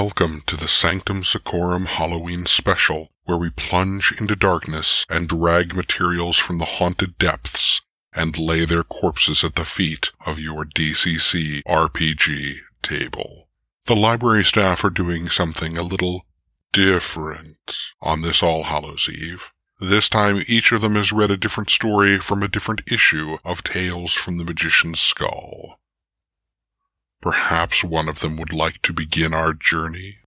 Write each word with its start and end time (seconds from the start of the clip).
Welcome 0.00 0.42
to 0.46 0.56
the 0.56 0.68
Sanctum 0.68 1.24
Secorum 1.24 1.86
Halloween 1.86 2.46
special, 2.46 3.08
where 3.24 3.36
we 3.36 3.50
plunge 3.50 4.14
into 4.20 4.36
darkness 4.36 5.04
and 5.10 5.28
drag 5.28 5.74
materials 5.74 6.38
from 6.38 6.58
the 6.58 6.76
haunted 6.76 7.18
depths 7.18 7.80
and 8.14 8.38
lay 8.38 8.64
their 8.64 8.84
corpses 8.84 9.42
at 9.42 9.56
the 9.56 9.64
feet 9.64 10.12
of 10.24 10.38
your 10.38 10.64
DCC 10.64 11.64
RPG 11.64 12.58
table. 12.80 13.48
The 13.86 13.96
library 13.96 14.44
staff 14.44 14.84
are 14.84 14.90
doing 14.90 15.28
something 15.28 15.76
a 15.76 15.82
little 15.82 16.26
different 16.72 17.76
on 18.00 18.22
this 18.22 18.40
All 18.40 18.62
Hallows 18.62 19.08
Eve. 19.08 19.50
This 19.80 20.08
time, 20.08 20.44
each 20.46 20.70
of 20.70 20.80
them 20.80 20.94
has 20.94 21.12
read 21.12 21.32
a 21.32 21.36
different 21.36 21.70
story 21.70 22.20
from 22.20 22.44
a 22.44 22.48
different 22.48 22.82
issue 22.86 23.38
of 23.44 23.64
Tales 23.64 24.12
from 24.12 24.36
the 24.36 24.44
Magician's 24.44 25.00
Skull. 25.00 25.57
Perhaps 27.20 27.82
one 27.82 28.08
of 28.08 28.20
them 28.20 28.36
would 28.36 28.52
like 28.52 28.80
to 28.82 28.92
begin 28.92 29.34
our 29.34 29.52
journey? 29.52 30.18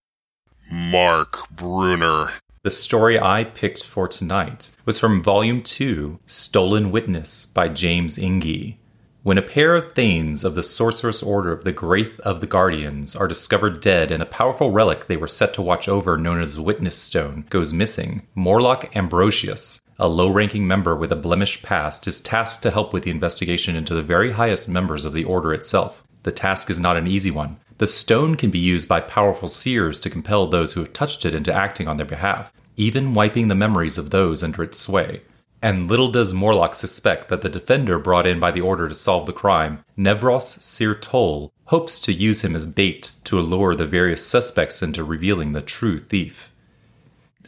Mark 0.70 1.50
Bruner. 1.50 2.34
The 2.64 2.72
story 2.72 3.18
I 3.18 3.46
picked 3.46 3.86
for 3.86 4.10
tonight 4.10 4.76
was 4.86 5.00
from 5.00 5.24
Volume 5.24 5.62
2, 5.62 6.20
Stolen 6.26 6.92
Witness 6.92 7.46
by 7.46 7.70
James 7.70 8.18
Enge. 8.18 8.76
When 9.24 9.38
a 9.38 9.42
pair 9.42 9.74
of 9.74 9.94
Thanes 9.94 10.44
of 10.44 10.56
the 10.56 10.64
Sorceress 10.64 11.24
Order 11.24 11.54
of 11.54 11.64
the 11.64 11.72
Graith 11.72 12.20
of 12.22 12.42
the 12.42 12.48
Guardians 12.48 13.16
are 13.16 13.28
discovered 13.28 13.80
dead 13.80 14.12
and 14.12 14.22
the 14.22 14.26
powerful 14.26 14.72
relic 14.72 15.08
they 15.08 15.16
were 15.16 15.28
set 15.28 15.54
to 15.54 15.62
watch 15.62 15.88
over, 15.88 16.18
known 16.18 16.42
as 16.42 16.60
Witness 16.60 16.98
Stone, 16.98 17.46
goes 17.50 17.72
missing, 17.72 18.28
Morlock 18.36 18.94
Ambrosius, 18.98 19.82
a 19.98 20.10
low 20.10 20.30
ranking 20.30 20.68
member 20.68 20.94
with 20.94 21.14
a 21.14 21.16
blemished 21.16 21.64
past, 21.64 22.06
is 22.06 22.20
tasked 22.20 22.64
to 22.64 22.72
help 22.72 22.92
with 22.92 23.04
the 23.04 23.12
investigation 23.12 23.78
into 23.78 23.94
the 23.94 24.04
very 24.04 24.32
highest 24.32 24.68
members 24.68 25.06
of 25.06 25.14
the 25.14 25.24
Order 25.24 25.54
itself. 25.54 26.04
The 26.24 26.32
task 26.32 26.70
is 26.70 26.80
not 26.80 26.98
an 26.98 27.08
easy 27.08 27.32
one. 27.32 27.58
The 27.78 27.88
stone 27.88 28.36
can 28.36 28.52
be 28.52 28.60
used 28.60 28.88
by 28.88 29.02
powerful 29.02 29.48
seers 29.48 30.00
to 30.02 30.10
compel 30.10 30.48
those 30.48 30.74
who 30.74 30.82
have 30.82 30.94
touched 30.94 31.26
it 31.26 31.34
into 31.34 31.54
acting 31.54 31.88
on 31.88 31.98
their 31.98 32.06
behalf, 32.06 32.54
even 32.78 33.14
wiping 33.14 33.48
the 33.48 33.56
memories 33.56 33.98
of 33.98 34.12
those 34.12 34.44
under 34.44 34.64
its 34.64 34.80
sway. 34.80 35.22
And 35.64 35.88
little 35.88 36.12
does 36.12 36.34
Morlock 36.34 36.74
suspect 36.76 37.30
that 37.30 37.42
the 37.42 37.50
defender 37.50 38.00
brought 38.00 38.26
in 38.26 38.40
by 38.40 38.52
the 38.52 38.62
order 38.62 38.88
to 38.88 38.96
solve 38.96 39.28
the 39.28 39.34
crime, 39.34 39.84
Nevros 39.98 40.60
Sirtol, 40.60 41.52
hopes 41.66 42.00
to 42.02 42.14
use 42.14 42.44
him 42.44 42.56
as 42.56 42.66
bait 42.66 43.12
to 43.26 43.40
allure 43.40 43.76
the 43.76 43.86
various 43.86 44.26
suspects 44.26 44.82
into 44.82 45.04
revealing 45.04 45.54
the 45.54 45.62
true 45.62 46.00
thief. 46.00 46.51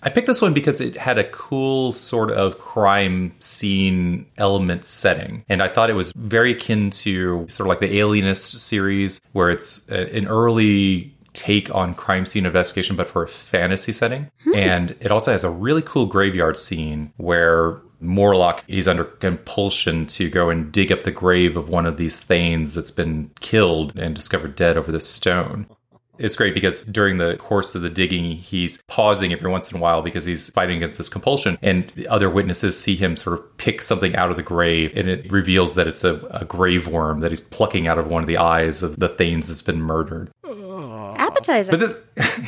I 0.03 0.09
picked 0.09 0.27
this 0.27 0.41
one 0.41 0.53
because 0.53 0.81
it 0.81 0.97
had 0.97 1.17
a 1.17 1.23
cool 1.29 1.93
sort 1.93 2.31
of 2.31 2.59
crime 2.59 3.33
scene 3.39 4.25
element 4.37 4.85
setting. 4.85 5.45
And 5.47 5.63
I 5.63 5.69
thought 5.69 5.89
it 5.89 5.93
was 5.93 6.11
very 6.15 6.51
akin 6.51 6.89
to 6.91 7.45
sort 7.49 7.67
of 7.67 7.69
like 7.69 7.79
the 7.79 7.99
Alienist 7.99 8.59
series, 8.59 9.21
where 9.31 9.49
it's 9.49 9.87
an 9.89 10.27
early 10.27 11.15
take 11.33 11.73
on 11.73 11.95
crime 11.95 12.25
scene 12.25 12.45
investigation, 12.45 12.95
but 12.95 13.07
for 13.07 13.23
a 13.23 13.27
fantasy 13.27 13.91
setting. 13.91 14.29
Hmm. 14.43 14.55
And 14.55 14.91
it 14.99 15.11
also 15.11 15.31
has 15.31 15.43
a 15.43 15.49
really 15.49 15.81
cool 15.81 16.05
graveyard 16.05 16.57
scene 16.57 17.13
where 17.17 17.81
Morlock 18.01 18.63
is 18.67 18.87
under 18.87 19.05
compulsion 19.05 20.05
to 20.07 20.29
go 20.29 20.49
and 20.49 20.71
dig 20.71 20.91
up 20.91 21.03
the 21.03 21.11
grave 21.11 21.55
of 21.55 21.69
one 21.69 21.85
of 21.85 21.97
these 21.97 22.21
Thanes 22.21 22.75
that's 22.75 22.91
been 22.91 23.31
killed 23.39 23.97
and 23.97 24.13
discovered 24.13 24.55
dead 24.55 24.77
over 24.77 24.91
the 24.91 24.99
stone. 24.99 25.65
It's 26.19 26.35
great 26.35 26.53
because 26.53 26.83
during 26.85 27.17
the 27.17 27.37
course 27.37 27.75
of 27.75 27.81
the 27.81 27.89
digging, 27.89 28.31
he's 28.31 28.81
pausing 28.87 29.33
every 29.33 29.49
once 29.49 29.71
in 29.71 29.77
a 29.77 29.81
while 29.81 30.01
because 30.01 30.25
he's 30.25 30.51
fighting 30.51 30.77
against 30.77 30.97
this 30.97 31.09
compulsion. 31.09 31.57
And 31.61 31.91
other 32.07 32.29
witnesses 32.29 32.79
see 32.79 32.95
him 32.95 33.17
sort 33.17 33.39
of 33.39 33.57
pick 33.57 33.81
something 33.81 34.15
out 34.15 34.29
of 34.29 34.35
the 34.35 34.43
grave, 34.43 34.95
and 34.95 35.09
it 35.09 35.31
reveals 35.31 35.75
that 35.75 35.87
it's 35.87 36.03
a, 36.03 36.15
a 36.31 36.45
grave 36.45 36.87
worm 36.87 37.21
that 37.21 37.31
he's 37.31 37.41
plucking 37.41 37.87
out 37.87 37.97
of 37.97 38.07
one 38.07 38.21
of 38.21 38.27
the 38.27 38.37
eyes 38.37 38.83
of 38.83 38.99
the 38.99 39.09
Thanes 39.09 39.47
that's 39.47 39.61
been 39.61 39.81
murdered 39.81 40.29
appetizer. 41.17 41.71
But 41.71 41.79
this, 41.79 41.93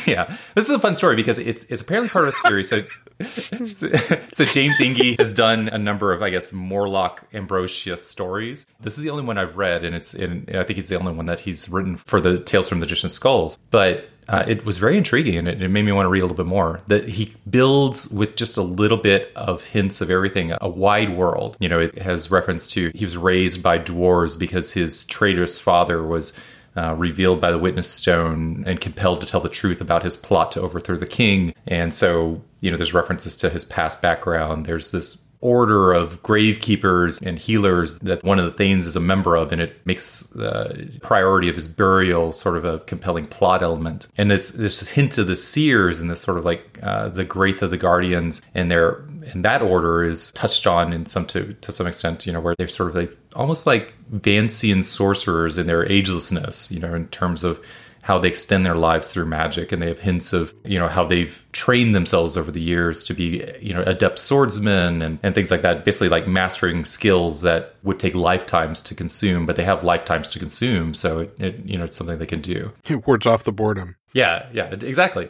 yeah, 0.08 0.38
this 0.56 0.70
is 0.70 0.72
a 0.72 0.80
fun 0.80 0.96
story 0.96 1.16
because 1.16 1.40
it's 1.40 1.66
it's 1.66 1.82
apparently 1.82 2.10
part 2.10 2.28
of 2.28 2.34
a 2.34 2.38
series. 2.48 2.70
So, 2.70 2.82
so, 3.24 3.90
so, 4.32 4.46
James 4.46 4.78
Enge 4.80 5.18
has 5.20 5.34
done 5.34 5.70
a 5.70 5.78
number 5.78 6.14
of, 6.14 6.22
I 6.22 6.30
guess, 6.30 6.52
Morlock 6.52 7.26
Ambrosius 7.34 8.06
stories. 8.06 8.66
This 8.80 8.98
is 8.98 9.04
the 9.04 9.10
only 9.10 9.24
one 9.24 9.38
I've 9.38 9.58
read, 9.58 9.84
and 9.84 9.96
it's 9.96 10.14
in, 10.14 10.46
I 10.50 10.64
think 10.64 10.76
he's 10.76 10.90
the 10.90 10.98
only 10.98 11.14
one 11.14 11.26
that 11.28 11.40
he's 11.40 11.70
written 11.70 11.98
for 11.98 12.20
the 12.22 12.40
Tales 12.40 12.70
from 12.70 12.80
the 12.80 12.86
Magician's 12.86 13.14
Skulls. 13.14 13.58
But 13.72 14.10
uh, 14.28 14.44
it 14.48 14.66
was 14.66 14.78
very 14.78 14.98
intriguing 14.98 15.38
and 15.38 15.48
it, 15.48 15.62
it, 15.62 15.70
made 15.70 15.84
me 15.84 15.92
want 15.92 16.06
to 16.06 16.10
read 16.10 16.22
a 16.22 16.24
little 16.24 16.38
bit 16.38 16.46
more. 16.46 16.82
That 16.88 17.08
he 17.08 17.36
builds 17.50 18.08
with 18.08 18.36
just 18.36 18.58
a 18.58 18.62
little 18.62 18.98
bit 18.98 19.32
of 19.36 19.64
hints 19.64 20.02
of 20.02 20.10
everything, 20.10 20.54
a 20.60 20.70
wide 20.70 21.16
world. 21.16 21.58
You 21.60 21.70
know, 21.70 21.80
it 21.80 21.98
has 22.00 22.32
reference 22.32 22.68
to 22.70 22.92
he 22.96 23.06
was 23.06 23.18
raised 23.18 23.62
by 23.62 23.80
dwarves 23.80 24.38
because 24.38 24.74
his 24.74 25.06
traitorous 25.06 25.60
father 25.60 26.04
was 26.04 26.34
uh, 26.76 26.94
revealed 26.96 27.40
by 27.40 27.52
the 27.52 27.58
witness 27.58 27.90
stone 27.90 28.64
and 28.68 28.82
compelled 28.82 29.22
to 29.22 29.28
tell 29.28 29.40
the 29.40 29.50
truth 29.50 29.82
about 29.82 30.04
his 30.04 30.16
plot 30.16 30.52
to 30.52 30.62
overthrow 30.62 30.96
the 30.96 31.06
king. 31.06 31.54
And 31.68 31.94
so, 31.94 32.42
you 32.60 32.70
know, 32.70 32.78
there's 32.78 32.94
references 32.94 33.36
to 33.38 33.50
his 33.50 33.66
past 33.66 34.02
background. 34.02 34.66
There's 34.66 34.92
this 34.92 35.25
order 35.46 35.94
of 35.94 36.24
gravekeepers 36.24 37.22
and 37.22 37.38
healers 37.38 38.00
that 38.00 38.24
one 38.24 38.40
of 38.40 38.46
the 38.46 38.58
Thanes 38.58 38.88
is 38.88 38.96
a 38.96 39.00
member 39.00 39.36
of, 39.36 39.52
and 39.52 39.62
it 39.62 39.80
makes 39.86 40.36
uh, 40.36 40.88
priority 41.02 41.50
of 41.50 41.56
his 41.56 41.68
burial 41.68 42.34
sort 42.34 42.58
of 42.58 42.66
a 42.66 42.80
compelling 42.80 43.28
plot 43.28 43.62
element. 43.62 44.08
And 44.18 44.32
it's 44.32 44.50
this 44.50 44.90
hint 44.90 45.20
of 45.20 45.28
the 45.28 45.36
seers 45.36 46.00
and 46.00 46.10
this 46.10 46.22
sort 46.22 46.40
of 46.40 46.46
like 46.46 46.80
uh, 46.82 47.10
the 47.10 47.24
Graith 47.24 47.62
of 47.62 47.70
the 47.70 47.78
Guardians 47.78 48.42
and 48.56 48.72
their 48.72 49.06
and 49.34 49.46
that 49.46 49.62
order 49.62 50.04
is 50.04 50.32
touched 50.32 50.66
on 50.66 50.94
in 50.94 51.06
some 51.06 51.26
to, 51.28 51.54
to 51.54 51.72
some 51.72 51.88
extent, 51.88 52.26
you 52.26 52.34
know, 52.34 52.40
where 52.40 52.56
they're 52.56 52.68
sort 52.68 52.90
of 52.90 52.96
like 52.96 53.10
almost 53.36 53.68
like 53.68 53.94
Vancian 54.12 54.84
sorcerers 54.84 55.58
in 55.58 55.68
their 55.68 55.86
agelessness, 55.86 56.72
you 56.72 56.80
know, 56.80 56.94
in 56.96 57.08
terms 57.10 57.44
of 57.44 57.64
how 58.06 58.20
they 58.20 58.28
extend 58.28 58.64
their 58.64 58.76
lives 58.76 59.12
through 59.12 59.26
magic. 59.26 59.72
And 59.72 59.82
they 59.82 59.88
have 59.88 60.00
hints 60.00 60.32
of 60.32 60.54
you 60.64 60.78
know 60.78 60.88
how 60.88 61.06
they've 61.06 61.44
trained 61.54 61.96
themselves 61.96 62.38
over 62.38 62.52
the 62.52 62.62
years 62.62 63.04
to 63.06 63.16
be 63.16 63.44
you 63.60 63.74
know 63.74 63.82
adept 63.82 64.20
swordsmen 64.20 65.02
and, 65.02 65.18
and 65.24 65.34
things 65.34 65.50
like 65.50 65.64
that. 65.64 65.86
Basically 65.86 66.10
like 66.10 66.28
mastering 66.28 66.86
skills 66.86 67.42
that 67.42 67.74
would 67.82 68.00
take 68.00 68.14
lifetimes 68.14 68.84
to 68.84 68.94
consume 68.94 69.48
but 69.48 69.56
they 69.56 69.64
have 69.64 69.84
lifetimes 69.84 70.30
to 70.30 70.40
consume. 70.40 70.94
So 70.94 71.22
it, 71.22 71.36
it 71.40 71.66
you 71.66 71.80
know 71.80 71.84
it's 71.84 71.98
something 71.98 72.20
they 72.20 72.28
can 72.28 72.42
do. 72.42 72.72
It 72.88 73.08
wards 73.08 73.26
off 73.26 73.44
the 73.44 73.52
boredom. 73.52 73.96
Yeah 74.14 74.46
yeah 74.54 74.68
exactly 74.70 75.28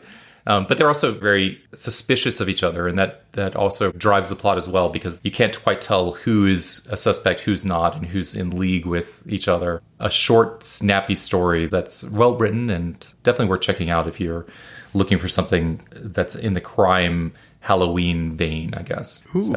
um, 0.47 0.65
but 0.67 0.77
they're 0.77 0.87
also 0.87 1.13
very 1.13 1.61
suspicious 1.73 2.39
of 2.39 2.49
each 2.49 2.63
other, 2.63 2.87
and 2.87 2.97
that 2.99 3.31
that 3.33 3.55
also 3.55 3.91
drives 3.93 4.29
the 4.29 4.35
plot 4.35 4.57
as 4.57 4.69
well 4.69 4.89
because 4.89 5.19
you 5.23 5.31
can't 5.31 5.61
quite 5.63 5.81
tell 5.81 6.11
who 6.11 6.45
is 6.45 6.87
a 6.91 6.97
suspect, 6.97 7.41
who's 7.41 7.65
not, 7.65 7.95
and 7.95 8.05
who's 8.05 8.35
in 8.35 8.51
league 8.51 8.85
with 8.85 9.23
each 9.27 9.47
other. 9.47 9.81
A 9.99 10.09
short, 10.09 10.63
snappy 10.63 11.15
story 11.15 11.65
that's 11.65 12.03
well 12.05 12.35
written 12.35 12.69
and 12.69 13.13
definitely 13.23 13.47
worth 13.47 13.61
checking 13.61 13.89
out 13.89 14.07
if 14.07 14.19
you're 14.19 14.45
looking 14.93 15.17
for 15.17 15.27
something 15.27 15.81
that's 15.91 16.35
in 16.35 16.53
the 16.53 16.61
crime 16.61 17.33
Halloween 17.59 18.37
vein, 18.37 18.73
I 18.75 18.83
guess. 18.83 19.23
Ooh. 19.35 19.41
So, 19.41 19.53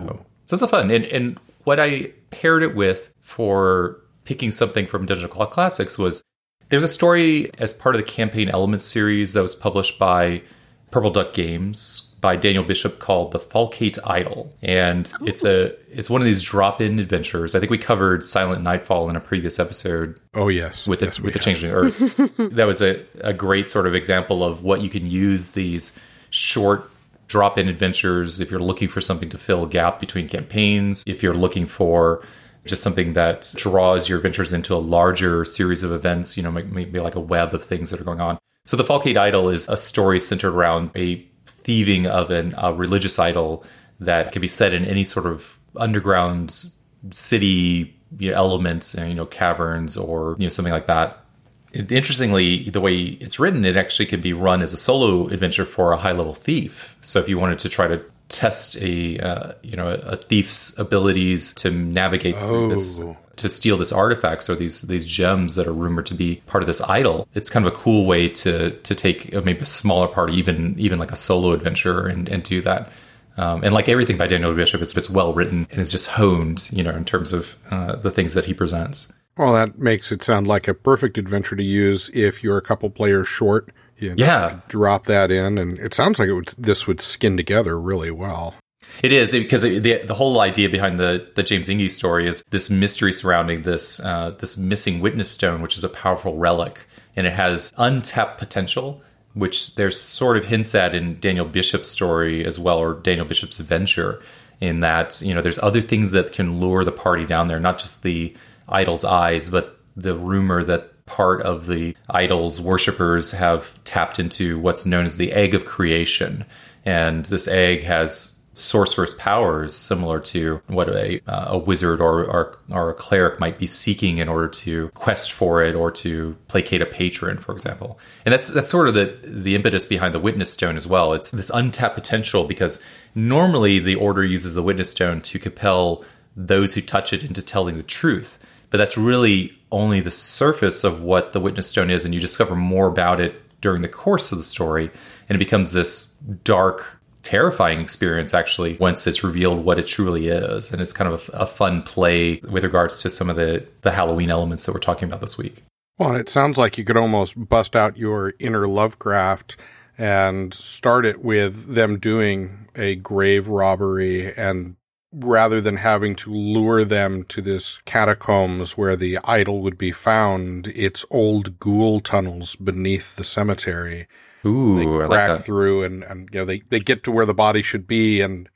so 0.47 0.54
it's 0.54 0.62
a 0.62 0.69
fun. 0.69 0.91
And, 0.91 1.04
and 1.06 1.38
what 1.65 1.78
I 1.78 2.10
paired 2.31 2.62
it 2.62 2.75
with 2.75 3.12
for 3.21 4.00
picking 4.25 4.50
something 4.50 4.87
from 4.87 5.04
Dungeon 5.04 5.28
Crawl 5.28 5.47
Classics 5.47 5.98
was 5.98 6.22
there's 6.71 6.82
a 6.82 6.88
story 6.88 7.50
as 7.59 7.72
part 7.72 7.94
of 7.94 8.00
the 8.00 8.06
campaign 8.06 8.48
elements 8.48 8.84
series 8.84 9.34
that 9.34 9.43
was 9.43 9.54
published 9.54 9.98
by 9.98 10.42
Purple 10.90 11.10
Duck 11.10 11.34
Games 11.34 12.08
by 12.20 12.36
Daniel 12.36 12.64
Bishop 12.64 12.98
called 12.98 13.32
The 13.32 13.38
Falcate 13.38 13.98
Idol. 14.04 14.52
And 14.62 15.12
it's 15.22 15.44
a 15.44 15.74
it's 15.90 16.10
one 16.10 16.20
of 16.20 16.24
these 16.24 16.42
drop-in 16.42 16.98
adventures. 16.98 17.54
I 17.54 17.60
think 17.60 17.70
we 17.70 17.78
covered 17.78 18.24
Silent 18.24 18.62
Nightfall 18.62 19.08
in 19.08 19.16
a 19.16 19.20
previous 19.20 19.58
episode. 19.58 20.18
Oh 20.34 20.48
yes. 20.48 20.86
With 20.86 21.00
the 21.00 21.06
yes, 21.06 21.20
with 21.20 21.32
the 21.32 21.38
Changeling 21.38 21.72
Earth. 21.72 21.96
that 22.52 22.66
was 22.66 22.82
a, 22.82 23.04
a 23.20 23.32
great 23.32 23.68
sort 23.68 23.86
of 23.86 23.94
example 23.94 24.42
of 24.42 24.62
what 24.62 24.80
you 24.80 24.90
can 24.90 25.08
use 25.08 25.52
these 25.52 25.98
short 26.30 26.90
drop-in 27.28 27.68
adventures 27.68 28.40
if 28.40 28.50
you're 28.50 28.60
looking 28.60 28.88
for 28.88 29.00
something 29.00 29.28
to 29.28 29.38
fill 29.38 29.64
a 29.64 29.68
gap 29.68 30.00
between 30.00 30.28
campaigns, 30.28 31.04
if 31.06 31.22
you're 31.22 31.34
looking 31.34 31.66
for 31.66 32.24
just 32.66 32.82
something 32.82 33.12
that 33.14 33.52
draws 33.56 34.08
your 34.08 34.18
adventures 34.18 34.52
into 34.52 34.74
a 34.74 34.78
larger 34.78 35.44
series 35.44 35.82
of 35.82 35.92
events, 35.92 36.36
you 36.36 36.42
know, 36.42 36.50
maybe 36.50 37.00
like 37.00 37.14
a 37.14 37.20
web 37.20 37.54
of 37.54 37.64
things 37.64 37.90
that 37.90 38.00
are 38.00 38.04
going 38.04 38.20
on. 38.20 38.37
So 38.68 38.76
the 38.76 38.84
Falcate 38.84 39.16
Idol 39.16 39.48
is 39.48 39.66
a 39.70 39.78
story 39.78 40.20
centered 40.20 40.53
around 40.53 40.91
a 40.94 41.26
thieving 41.47 42.06
of 42.06 42.30
an, 42.30 42.54
a 42.59 42.70
religious 42.70 43.18
idol 43.18 43.65
that 43.98 44.30
can 44.30 44.42
be 44.42 44.47
set 44.47 44.74
in 44.74 44.84
any 44.84 45.04
sort 45.04 45.24
of 45.24 45.59
underground 45.76 46.66
city 47.10 47.97
you 48.18 48.30
know, 48.30 48.36
elements, 48.36 48.94
you 48.94 49.15
know, 49.15 49.24
caverns 49.24 49.97
or 49.97 50.36
you 50.38 50.42
know 50.42 50.50
something 50.50 50.74
like 50.74 50.84
that. 50.84 51.24
Interestingly, 51.72 52.68
the 52.68 52.82
way 52.82 52.97
it's 53.22 53.41
written, 53.41 53.65
it 53.65 53.74
actually 53.74 54.04
can 54.04 54.20
be 54.20 54.34
run 54.34 54.60
as 54.60 54.74
a 54.74 54.76
solo 54.76 55.28
adventure 55.28 55.64
for 55.64 55.92
a 55.92 55.97
high 55.97 56.12
level 56.12 56.34
thief. 56.34 56.94
So 57.00 57.21
if 57.21 57.26
you 57.26 57.38
wanted 57.38 57.60
to 57.60 57.71
try 57.71 57.86
to 57.86 58.04
test 58.28 58.76
a 58.82 59.18
uh, 59.18 59.53
you 59.62 59.78
know 59.78 59.88
a 59.88 60.16
thief's 60.16 60.78
abilities 60.78 61.54
to 61.54 61.71
navigate 61.71 62.34
oh. 62.36 62.68
this 62.68 63.00
to 63.38 63.48
steal 63.48 63.76
this 63.76 63.92
artifacts 63.92 64.48
or 64.50 64.54
these 64.54 64.82
these 64.82 65.04
gems 65.04 65.54
that 65.56 65.66
are 65.66 65.72
rumored 65.72 66.06
to 66.06 66.14
be 66.14 66.36
part 66.46 66.62
of 66.62 66.66
this 66.66 66.80
idol. 66.82 67.26
It's 67.34 67.50
kind 67.50 67.66
of 67.66 67.72
a 67.72 67.76
cool 67.76 68.06
way 68.06 68.28
to 68.28 68.70
to 68.70 68.94
take 68.94 69.32
maybe 69.44 69.60
a 69.60 69.66
smaller 69.66 70.08
party, 70.08 70.34
even 70.34 70.74
even 70.78 70.98
like 70.98 71.12
a 71.12 71.16
solo 71.16 71.52
adventure, 71.52 72.06
and 72.06 72.28
and 72.28 72.42
do 72.42 72.60
that. 72.62 72.90
Um, 73.36 73.62
and 73.62 73.72
like 73.72 73.88
everything 73.88 74.16
by 74.18 74.26
Daniel 74.26 74.52
Bishop, 74.52 74.82
it's, 74.82 74.96
it's 74.96 75.08
well 75.08 75.32
written 75.32 75.68
and 75.70 75.80
is 75.80 75.92
just 75.92 76.08
honed, 76.10 76.68
you 76.72 76.82
know, 76.82 76.90
in 76.90 77.04
terms 77.04 77.32
of 77.32 77.54
uh, 77.70 77.94
the 77.94 78.10
things 78.10 78.34
that 78.34 78.44
he 78.46 78.52
presents. 78.52 79.12
Well, 79.36 79.52
that 79.52 79.78
makes 79.78 80.10
it 80.10 80.24
sound 80.24 80.48
like 80.48 80.66
a 80.66 80.74
perfect 80.74 81.16
adventure 81.18 81.54
to 81.54 81.62
use 81.62 82.10
if 82.12 82.42
you're 82.42 82.58
a 82.58 82.62
couple 82.62 82.90
players 82.90 83.28
short 83.28 83.70
You 83.96 84.14
Yeah. 84.16 84.58
drop 84.66 85.04
that 85.04 85.30
in, 85.30 85.56
and 85.58 85.78
it 85.78 85.94
sounds 85.94 86.18
like 86.18 86.28
it 86.28 86.32
would. 86.34 86.52
This 86.58 86.88
would 86.88 87.00
skin 87.00 87.36
together 87.36 87.80
really 87.80 88.10
well. 88.10 88.56
It 89.02 89.12
is 89.12 89.32
because 89.32 89.64
it, 89.64 89.82
the 89.82 89.98
the 90.04 90.14
whole 90.14 90.40
idea 90.40 90.68
behind 90.68 90.98
the 90.98 91.28
the 91.34 91.42
James 91.42 91.68
Enge 91.68 91.90
story 91.90 92.26
is 92.26 92.42
this 92.50 92.70
mystery 92.70 93.12
surrounding 93.12 93.62
this 93.62 94.00
uh, 94.00 94.30
this 94.38 94.56
missing 94.56 95.00
witness 95.00 95.30
stone, 95.30 95.62
which 95.62 95.76
is 95.76 95.84
a 95.84 95.88
powerful 95.88 96.36
relic, 96.36 96.86
and 97.16 97.26
it 97.26 97.32
has 97.32 97.72
untapped 97.76 98.38
potential, 98.38 99.02
which 99.34 99.74
there's 99.76 100.00
sort 100.00 100.36
of 100.36 100.44
hints 100.44 100.74
at 100.74 100.94
in 100.94 101.20
Daniel 101.20 101.46
Bishop's 101.46 101.88
story 101.88 102.44
as 102.44 102.58
well, 102.58 102.78
or 102.78 102.94
Daniel 102.94 103.26
Bishop's 103.26 103.60
adventure. 103.60 104.22
In 104.60 104.80
that 104.80 105.22
you 105.22 105.34
know, 105.34 105.42
there's 105.42 105.58
other 105.60 105.80
things 105.80 106.10
that 106.10 106.32
can 106.32 106.58
lure 106.58 106.84
the 106.84 106.90
party 106.90 107.24
down 107.24 107.46
there, 107.46 107.60
not 107.60 107.78
just 107.78 108.02
the 108.02 108.34
idol's 108.68 109.04
eyes, 109.04 109.48
but 109.48 109.78
the 109.96 110.16
rumor 110.16 110.64
that 110.64 111.06
part 111.06 111.42
of 111.42 111.66
the 111.66 111.96
idol's 112.10 112.60
worshippers 112.60 113.30
have 113.30 113.72
tapped 113.84 114.18
into 114.18 114.58
what's 114.58 114.84
known 114.84 115.04
as 115.04 115.16
the 115.16 115.32
egg 115.32 115.54
of 115.54 115.64
creation, 115.64 116.44
and 116.84 117.24
this 117.26 117.46
egg 117.46 117.84
has 117.84 118.37
sorcerer's 118.59 119.15
powers 119.15 119.75
similar 119.75 120.21
to 120.21 120.60
what 120.66 120.89
a, 120.89 121.21
uh, 121.27 121.47
a 121.49 121.59
wizard 121.59 122.01
or, 122.01 122.25
or, 122.25 122.59
or 122.71 122.91
a 122.91 122.95
cleric 122.95 123.41
might 123.41 123.59
be 123.59 123.66
seeking 123.66 124.19
in 124.19 124.28
order 124.28 124.49
to 124.49 124.89
quest 124.91 125.33
for 125.33 125.63
it 125.63 125.75
or 125.75 125.91
to 125.91 126.37
placate 126.49 126.83
a 126.83 126.87
patron, 126.87 127.39
for 127.39 127.53
example. 127.53 127.99
And 128.25 128.33
that's 128.33 128.49
that's 128.49 128.71
sort 128.71 128.89
of 128.89 128.95
the 128.95 129.19
the 129.25 129.55
impetus 129.55 129.87
behind 129.87 130.15
the 130.15 130.21
witness 130.21 130.53
stone 130.53 130.77
as 130.77 130.87
well. 130.87 131.13
It's 131.13 131.31
this 131.31 131.51
untapped 131.51 131.95
potential 131.95 132.45
because 132.45 132.83
normally 133.15 133.78
the 133.78 133.95
order 133.95 134.25
uses 134.25 134.55
the 134.55 134.63
witness 134.63 134.91
stone 134.91 135.21
to 135.22 135.39
compel 135.39 136.05
those 136.37 136.75
who 136.75 136.81
touch 136.81 137.13
it 137.13 137.25
into 137.25 137.43
telling 137.43 137.77
the 137.77 137.83
truth. 137.83 138.39
But 138.71 138.78
that's 138.78 138.99
really 138.99 139.59
only 139.72 140.01
the 140.01 140.10
surface 140.10 140.84
of 140.84 141.03
what 141.03 141.33
the 141.33 141.41
witness 141.41 141.69
stone 141.69 141.91
is, 141.91 142.05
and 142.05 142.15
you 142.15 142.21
discover 142.21 142.55
more 142.55 142.87
about 142.87 143.21
it 143.21 143.43
during 143.60 143.83
the 143.83 143.89
course 143.89 144.31
of 144.31 144.39
the 144.39 144.45
story, 144.45 144.91
and 145.28 145.37
it 145.37 145.39
becomes 145.39 145.72
this 145.72 146.15
dark 146.45 146.97
terrifying 147.22 147.80
experience 147.80 148.32
actually 148.32 148.76
once 148.78 149.06
it's 149.06 149.24
revealed 149.24 149.65
what 149.65 149.78
it 149.78 149.86
truly 149.86 150.28
is 150.28 150.72
and 150.72 150.80
it's 150.80 150.92
kind 150.92 151.12
of 151.12 151.28
a, 151.34 151.38
a, 151.38 151.47
fun 151.47 151.82
play 151.82 152.41
with 152.48 152.62
regards 152.62 153.03
to 153.03 153.10
some 153.10 153.28
of 153.28 153.36
the 153.36 153.66
the 153.82 153.91
halloween 153.91 154.30
elements 154.30 154.65
that 154.65 154.72
we're 154.72 154.80
talking 154.80 155.09
about 155.09 155.20
this 155.20 155.36
week 155.36 155.62
Well, 155.98 156.15
it 156.15 156.28
sounds 156.28 156.56
like 156.56 156.78
you 156.78 156.84
could 156.84 156.97
almost 156.97 157.34
bust 157.48 157.74
out 157.74 157.97
your 157.97 158.32
inner 158.38 158.68
Lovecraft 158.68 159.56
and 159.98 160.54
start 160.54 161.04
it 161.04 161.24
with 161.24 161.74
them 161.74 161.98
doing 161.98 162.68
a 162.76 162.94
grave 162.94 163.48
robbery 163.48 164.32
and 164.36 164.76
rather 165.12 165.60
than 165.60 165.76
having 165.76 166.14
to 166.14 166.32
lure 166.32 166.84
them 166.84 167.24
to 167.24 167.42
this 167.42 167.78
catacombs 167.84 168.76
where 168.76 168.94
the 168.94 169.18
idol 169.24 169.60
would 169.62 169.76
be 169.76 169.91
found, 169.91 170.68
it's 170.68 171.04
old 171.10 171.59
ghoul 171.59 171.98
tunnels 171.98 172.54
beneath 172.56 173.16
the 173.16 173.24
cemetery. 173.24 174.06
Ooh, 174.44 174.76
they 174.76 174.84
I 174.84 175.06
like 175.06 175.08
crack 175.08 175.40
through 175.40 175.84
and, 175.84 176.02
and 176.04 176.28
you 176.32 176.40
know 176.40 176.44
they, 176.44 176.60
they 176.68 176.80
get 176.80 177.04
to 177.04 177.10
where 177.10 177.26
the 177.26 177.34
body 177.34 177.62
should 177.62 177.86
be 177.86 178.20
and 178.20 178.48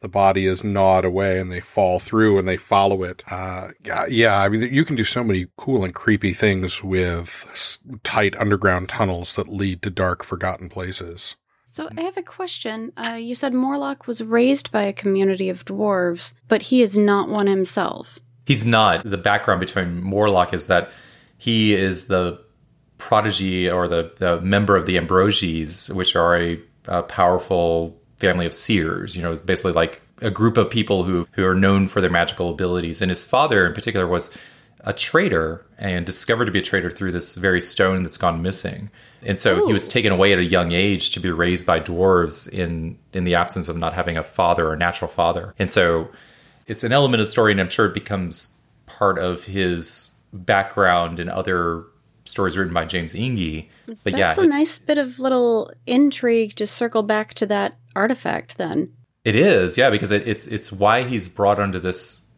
the 0.00 0.08
body 0.08 0.46
is 0.46 0.62
gnawed 0.62 1.06
away 1.06 1.40
and 1.40 1.50
they 1.50 1.60
fall 1.60 1.98
through 1.98 2.38
and 2.38 2.46
they 2.46 2.58
follow 2.58 3.02
it. 3.02 3.22
Uh, 3.30 3.68
yeah, 3.82 4.04
yeah, 4.06 4.38
I 4.38 4.50
mean, 4.50 4.72
you 4.72 4.84
can 4.84 4.96
do 4.96 5.04
so 5.04 5.24
many 5.24 5.46
cool 5.56 5.82
and 5.82 5.94
creepy 5.94 6.34
things 6.34 6.84
with 6.84 7.46
s- 7.52 7.78
tight 8.02 8.36
underground 8.36 8.90
tunnels 8.90 9.34
that 9.36 9.48
lead 9.48 9.80
to 9.80 9.88
dark, 9.88 10.22
forgotten 10.22 10.68
places. 10.68 11.36
So 11.64 11.88
I 11.96 12.02
have 12.02 12.18
a 12.18 12.22
question. 12.22 12.92
Uh, 12.98 13.16
you 13.18 13.34
said 13.34 13.54
Morlock 13.54 14.06
was 14.06 14.22
raised 14.22 14.70
by 14.70 14.82
a 14.82 14.92
community 14.92 15.48
of 15.48 15.64
dwarves, 15.64 16.34
but 16.48 16.64
he 16.64 16.82
is 16.82 16.98
not 16.98 17.30
one 17.30 17.46
himself. 17.46 18.18
He's 18.44 18.66
not. 18.66 19.08
The 19.08 19.16
background 19.16 19.60
between 19.60 20.02
Morlock 20.02 20.52
is 20.52 20.66
that 20.66 20.90
he 21.38 21.74
is 21.74 22.08
the 22.08 22.43
prodigy 23.04 23.68
or 23.68 23.86
the, 23.86 24.10
the 24.16 24.40
member 24.40 24.76
of 24.76 24.86
the 24.86 24.96
Ambrosies, 24.96 25.94
which 25.94 26.16
are 26.16 26.34
a, 26.40 26.58
a 26.86 27.02
powerful 27.02 27.94
family 28.16 28.46
of 28.46 28.54
seers. 28.54 29.14
You 29.14 29.22
know, 29.22 29.36
basically 29.36 29.72
like 29.72 30.00
a 30.22 30.30
group 30.30 30.56
of 30.56 30.70
people 30.70 31.04
who 31.04 31.28
who 31.32 31.44
are 31.44 31.54
known 31.54 31.86
for 31.86 32.00
their 32.00 32.10
magical 32.10 32.50
abilities. 32.50 33.02
And 33.02 33.10
his 33.10 33.24
father, 33.24 33.66
in 33.66 33.74
particular, 33.74 34.06
was 34.06 34.34
a 34.80 34.94
traitor 34.94 35.66
and 35.78 36.06
discovered 36.06 36.46
to 36.46 36.52
be 36.52 36.60
a 36.60 36.62
traitor 36.62 36.90
through 36.90 37.12
this 37.12 37.34
very 37.34 37.60
stone 37.60 38.02
that's 38.02 38.16
gone 38.16 38.40
missing. 38.40 38.90
And 39.22 39.38
so 39.38 39.66
he 39.66 39.72
was 39.72 39.88
taken 39.88 40.12
away 40.12 40.32
at 40.32 40.38
a 40.38 40.44
young 40.44 40.72
age 40.72 41.10
to 41.10 41.20
be 41.20 41.30
raised 41.30 41.66
by 41.66 41.80
dwarves 41.80 42.48
in 42.48 42.98
in 43.12 43.24
the 43.24 43.34
absence 43.34 43.68
of 43.68 43.76
not 43.76 43.92
having 43.92 44.16
a 44.16 44.24
father 44.24 44.66
or 44.70 44.76
natural 44.76 45.10
father. 45.10 45.54
And 45.58 45.70
so 45.70 46.08
it's 46.66 46.84
an 46.84 46.92
element 46.92 47.20
of 47.20 47.26
the 47.26 47.30
story, 47.30 47.52
and 47.52 47.60
I'm 47.60 47.68
sure 47.68 47.86
it 47.86 47.94
becomes 47.94 48.58
part 48.86 49.18
of 49.18 49.44
his 49.44 50.14
background 50.32 51.20
in 51.20 51.28
other 51.28 51.84
stories 52.24 52.56
written 52.56 52.74
by 52.74 52.84
James 52.84 53.14
Enge. 53.14 53.68
But 53.86 53.98
That's 54.04 54.16
yeah, 54.16 54.28
it's 54.30 54.38
a 54.38 54.46
nice 54.46 54.78
bit 54.78 54.98
of 54.98 55.18
little 55.18 55.70
intrigue 55.86 56.56
to 56.56 56.66
circle 56.66 57.02
back 57.02 57.34
to 57.34 57.46
that 57.46 57.78
artifact 57.94 58.58
then. 58.58 58.92
It 59.24 59.36
is, 59.36 59.78
yeah, 59.78 59.90
because 59.90 60.10
it, 60.10 60.26
it's 60.28 60.46
it's 60.46 60.70
why 60.70 61.02
he's 61.02 61.28
brought 61.28 61.58
under 61.58 61.80
this 61.80 62.28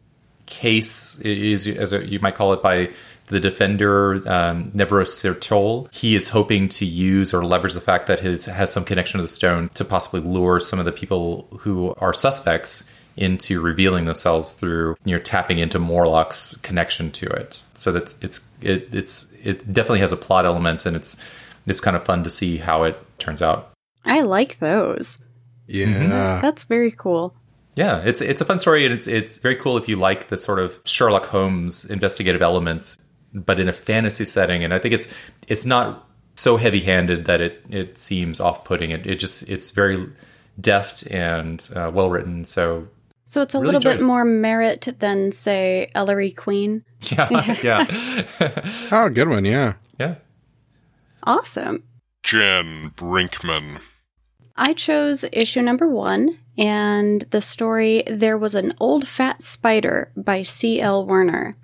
case 0.47 1.21
is 1.21 1.67
as 1.67 1.93
a, 1.93 2.07
you 2.07 2.21
might 2.21 2.37
call 2.37 2.53
it 2.53 2.63
by 2.63 2.91
the 3.27 3.41
defender 3.41 4.15
um, 4.29 4.71
Nevrosirtol. 4.71 5.93
He 5.93 6.15
is 6.15 6.29
hoping 6.29 6.69
to 6.71 6.85
use 6.85 7.35
or 7.35 7.45
leverage 7.45 7.75
the 7.75 7.81
fact 7.81 8.07
that 8.07 8.21
his 8.21 8.47
has 8.47 8.73
some 8.73 8.85
connection 8.85 9.19
to 9.19 9.23
the 9.23 9.29
stone 9.29 9.69
to 9.75 9.85
possibly 9.85 10.21
lure 10.21 10.61
some 10.61 10.79
of 10.79 10.85
the 10.85 10.93
people 10.93 11.49
who 11.61 11.93
are 11.99 12.13
suspects 12.13 12.89
into 13.17 13.61
revealing 13.61 14.05
themselves 14.05 14.55
through 14.55 14.97
you 15.05 15.17
know 15.17 15.23
tapping 15.23 15.59
into 15.59 15.79
Morlock's 15.79 16.57
connection 16.59 17.11
to 17.13 17.27
it. 17.27 17.63
So 17.75 17.93
that's 17.93 18.23
it's 18.23 18.49
it 18.61 18.95
it's 18.95 19.33
it 19.43 19.73
definitely 19.73 20.01
has 20.01 20.13
a 20.13 20.17
plot 20.17 20.45
element 20.47 20.87
and 20.87 20.97
it's 20.97 21.23
it's 21.67 21.81
kind 21.81 21.97
of 21.97 22.05
fun 22.05 22.25
to 22.25 22.31
see 22.31 22.59
how 22.59 22.85
it 22.85 22.99
turns 23.19 23.43
out. 23.43 23.73
I 24.05 24.21
like 24.21 24.59
those. 24.59 25.19
Yeah. 25.67 26.41
That's 26.41 26.65
very 26.65 26.93
cool. 26.93 27.35
Yeah, 27.75 28.03
it's 28.05 28.23
it's 28.23 28.41
a 28.41 28.45
fun 28.45 28.59
story, 28.59 28.87
and 28.87 28.95
it's 28.95 29.07
it's 29.07 29.39
very 29.39 29.57
cool 29.57 29.77
if 29.77 29.87
you 29.87 29.97
like 29.97 30.29
the 30.29 30.39
sort 30.39 30.59
of 30.59 30.81
Sherlock 30.87 31.27
Holmes 31.27 31.85
investigative 31.85 32.41
elements, 32.41 32.97
but 33.35 33.61
in 33.61 33.69
a 33.69 33.73
fantasy 33.73 34.25
setting. 34.25 34.65
And 34.65 34.73
I 34.73 34.79
think 34.79 34.95
it's 34.95 35.13
it's 35.47 35.67
not 35.67 36.09
so 36.37 36.57
heavy 36.57 36.81
handed 36.81 37.27
that 37.27 37.43
it 37.43 37.63
it 37.69 37.99
seems 37.99 38.41
off 38.41 38.65
putting. 38.65 38.93
It 38.93 39.07
it 39.07 39.17
just 39.17 39.51
it's 39.51 39.73
very 39.73 40.11
deft 40.59 41.07
and 41.11 41.69
uh, 41.77 41.91
well 41.93 42.09
written. 42.09 42.47
So 42.47 42.89
So 43.29 43.43
it's 43.43 43.55
a 43.55 43.59
Really 43.59 43.73
little 43.75 43.81
bit 43.81 44.01
it. 44.01 44.05
more 44.05 44.25
merit 44.25 44.87
than, 45.01 45.33
say, 45.33 45.91
Ellery 45.97 46.31
Queen. 46.31 46.85
yeah, 47.03 47.57
yeah, 47.61 47.87
Oh, 48.93 49.09
good 49.13 49.29
one. 49.29 49.45
Yeah. 49.45 49.75
yeah. 49.99 50.15
Awesome. 51.25 51.83
Jen 52.23 52.93
Brinkman. 52.97 53.81
I 54.57 54.73
chose 54.75 55.25
issue 55.33 55.61
number 55.61 55.89
one 55.89 56.39
and 56.57 57.23
the 57.31 57.41
story 57.43 58.05
There 58.07 58.39
Was 58.39 58.55
an 58.55 58.73
Old 58.81 59.07
Fat 59.09 59.43
Spider 59.43 60.13
by 60.17 60.43
C.L. 60.43 61.05
Werner. 61.05 61.57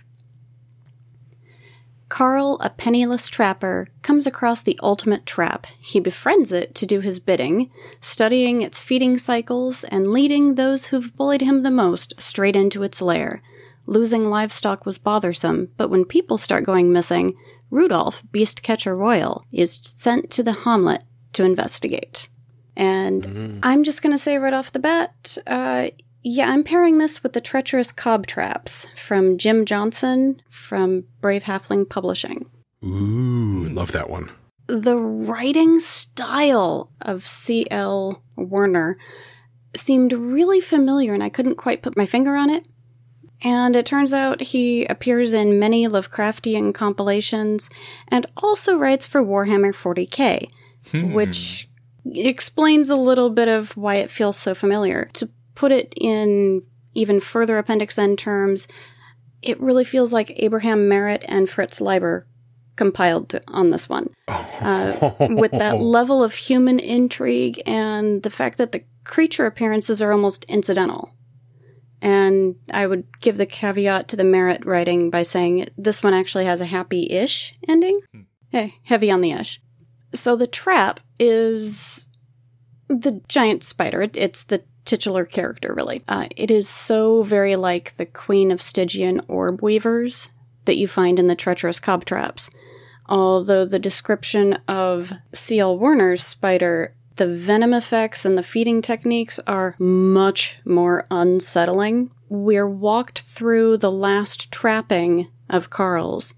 Carl, 2.12 2.58
a 2.60 2.68
penniless 2.68 3.26
trapper, 3.26 3.88
comes 4.02 4.26
across 4.26 4.60
the 4.60 4.78
ultimate 4.82 5.24
trap. 5.24 5.66
He 5.80 5.98
befriends 5.98 6.52
it 6.52 6.74
to 6.74 6.84
do 6.84 7.00
his 7.00 7.18
bidding, 7.18 7.70
studying 8.02 8.60
its 8.60 8.82
feeding 8.82 9.16
cycles 9.16 9.82
and 9.84 10.08
leading 10.08 10.56
those 10.56 10.88
who've 10.88 11.16
bullied 11.16 11.40
him 11.40 11.62
the 11.62 11.70
most 11.70 12.12
straight 12.20 12.54
into 12.54 12.82
its 12.82 13.00
lair. 13.00 13.40
Losing 13.86 14.26
livestock 14.26 14.84
was 14.84 14.98
bothersome, 14.98 15.70
but 15.78 15.88
when 15.88 16.04
people 16.04 16.36
start 16.36 16.64
going 16.64 16.92
missing, 16.92 17.34
Rudolph, 17.70 18.22
beast 18.30 18.62
catcher 18.62 18.94
royal, 18.94 19.46
is 19.50 19.80
sent 19.82 20.30
to 20.32 20.42
the 20.42 20.52
hamlet 20.52 21.04
to 21.32 21.44
investigate. 21.44 22.28
And 22.76 23.24
I'm 23.62 23.84
just 23.84 24.02
going 24.02 24.12
to 24.12 24.18
say 24.18 24.36
right 24.36 24.52
off 24.52 24.72
the 24.72 24.80
bat, 24.80 25.38
uh, 25.46 25.88
yeah, 26.22 26.50
I'm 26.50 26.62
pairing 26.62 26.98
this 26.98 27.22
with 27.22 27.32
the 27.32 27.40
treacherous 27.40 27.90
cob 27.90 28.26
traps 28.26 28.86
from 28.96 29.38
Jim 29.38 29.64
Johnson 29.64 30.40
from 30.48 31.04
Brave 31.20 31.44
Halfling 31.44 31.88
Publishing. 31.88 32.48
Ooh, 32.84 33.64
love 33.64 33.92
that 33.92 34.08
one. 34.08 34.30
The 34.68 34.96
writing 34.96 35.80
style 35.80 36.90
of 37.00 37.26
C.L. 37.26 38.22
Werner 38.36 38.96
seemed 39.74 40.12
really 40.12 40.60
familiar, 40.60 41.12
and 41.12 41.22
I 41.22 41.28
couldn't 41.28 41.56
quite 41.56 41.82
put 41.82 41.96
my 41.96 42.06
finger 42.06 42.36
on 42.36 42.50
it. 42.50 42.68
And 43.44 43.74
it 43.74 43.86
turns 43.86 44.12
out 44.12 44.40
he 44.40 44.84
appears 44.86 45.32
in 45.32 45.58
many 45.58 45.88
Lovecraftian 45.88 46.72
compilations 46.72 47.68
and 48.06 48.24
also 48.36 48.76
writes 48.76 49.04
for 49.04 49.22
Warhammer 49.22 49.72
40k, 49.72 50.48
hmm. 50.92 51.12
which 51.12 51.68
explains 52.06 52.88
a 52.88 52.96
little 52.96 53.30
bit 53.30 53.48
of 53.48 53.76
why 53.76 53.96
it 53.96 54.10
feels 54.10 54.36
so 54.36 54.54
familiar. 54.54 55.10
To 55.14 55.28
put 55.54 55.72
it 55.72 55.92
in 55.96 56.62
even 56.94 57.20
further 57.20 57.58
Appendix 57.58 57.98
N 57.98 58.16
terms, 58.16 58.68
it 59.40 59.60
really 59.60 59.84
feels 59.84 60.12
like 60.12 60.32
Abraham 60.36 60.88
Merritt 60.88 61.24
and 61.28 61.48
Fritz 61.48 61.80
Leiber 61.80 62.26
compiled 62.76 63.38
on 63.48 63.70
this 63.70 63.88
one. 63.88 64.08
Uh, 64.62 65.10
with 65.30 65.50
that 65.50 65.80
level 65.80 66.22
of 66.22 66.34
human 66.34 66.78
intrigue 66.78 67.60
and 67.66 68.22
the 68.22 68.30
fact 68.30 68.58
that 68.58 68.70
the 68.70 68.84
creature 69.02 69.44
appearances 69.44 70.00
are 70.00 70.12
almost 70.12 70.44
incidental. 70.44 71.16
And 72.00 72.54
I 72.72 72.86
would 72.86 73.20
give 73.20 73.38
the 73.38 73.46
caveat 73.46 74.06
to 74.06 74.16
the 74.16 74.22
Merritt 74.22 74.64
writing 74.64 75.10
by 75.10 75.24
saying 75.24 75.66
this 75.76 76.00
one 76.00 76.14
actually 76.14 76.44
has 76.44 76.60
a 76.60 76.66
happy 76.66 77.10
ish 77.10 77.56
ending. 77.66 78.02
Eh, 78.52 78.68
heavy 78.84 79.10
on 79.10 79.20
the 79.20 79.32
ish. 79.32 79.60
So 80.14 80.36
the 80.36 80.46
trap 80.46 81.00
is 81.18 82.06
the 82.86 83.20
giant 83.26 83.64
spider. 83.64 84.02
It, 84.02 84.16
it's 84.16 84.44
the 84.44 84.62
titular 84.84 85.24
character, 85.24 85.72
really. 85.74 86.02
Uh, 86.08 86.28
it 86.36 86.50
is 86.50 86.68
so 86.68 87.22
very 87.22 87.56
like 87.56 87.92
the 87.92 88.06
Queen 88.06 88.50
of 88.50 88.62
Stygian 88.62 89.20
orb 89.28 89.62
weavers 89.62 90.30
that 90.64 90.76
you 90.76 90.88
find 90.88 91.18
in 91.18 91.26
the 91.26 91.34
treacherous 91.34 91.80
cob 91.80 92.04
traps. 92.04 92.50
Although 93.06 93.64
the 93.64 93.78
description 93.78 94.54
of 94.68 95.12
C.L. 95.32 95.78
Werner's 95.78 96.22
spider, 96.22 96.94
the 97.16 97.26
venom 97.26 97.74
effects 97.74 98.24
and 98.24 98.38
the 98.38 98.42
feeding 98.42 98.80
techniques 98.80 99.38
are 99.46 99.76
much 99.78 100.58
more 100.64 101.06
unsettling. 101.10 102.10
We're 102.28 102.68
walked 102.68 103.20
through 103.20 103.78
the 103.78 103.90
last 103.90 104.50
trapping 104.50 105.28
of 105.50 105.68
Carl's 105.68 106.34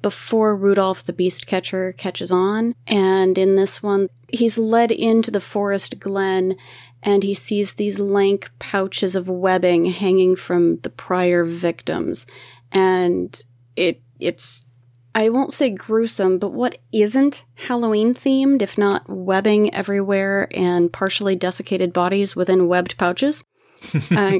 before 0.00 0.54
Rudolph 0.54 1.04
the 1.04 1.12
Beast 1.12 1.46
Catcher 1.46 1.92
catches 1.92 2.30
on. 2.30 2.74
And 2.86 3.38
in 3.38 3.54
this 3.54 3.82
one, 3.82 4.08
he's 4.28 4.58
led 4.58 4.90
into 4.90 5.30
the 5.30 5.40
forest 5.40 5.98
glen 5.98 6.56
and 7.04 7.22
he 7.22 7.34
sees 7.34 7.74
these 7.74 7.98
lank 7.98 8.50
pouches 8.58 9.14
of 9.14 9.28
webbing 9.28 9.84
hanging 9.84 10.34
from 10.34 10.78
the 10.78 10.90
prior 10.90 11.44
victims. 11.44 12.26
And 12.72 13.38
it, 13.76 14.00
it's, 14.18 14.66
I 15.14 15.28
won't 15.28 15.52
say 15.52 15.68
gruesome, 15.68 16.38
but 16.38 16.52
what 16.52 16.78
isn't 16.92 17.44
Halloween 17.54 18.14
themed, 18.14 18.62
if 18.62 18.78
not 18.78 19.06
webbing 19.06 19.72
everywhere 19.74 20.48
and 20.52 20.92
partially 20.92 21.36
desiccated 21.36 21.92
bodies 21.92 22.34
within 22.34 22.68
webbed 22.68 22.96
pouches? 22.96 23.44
uh, 24.10 24.38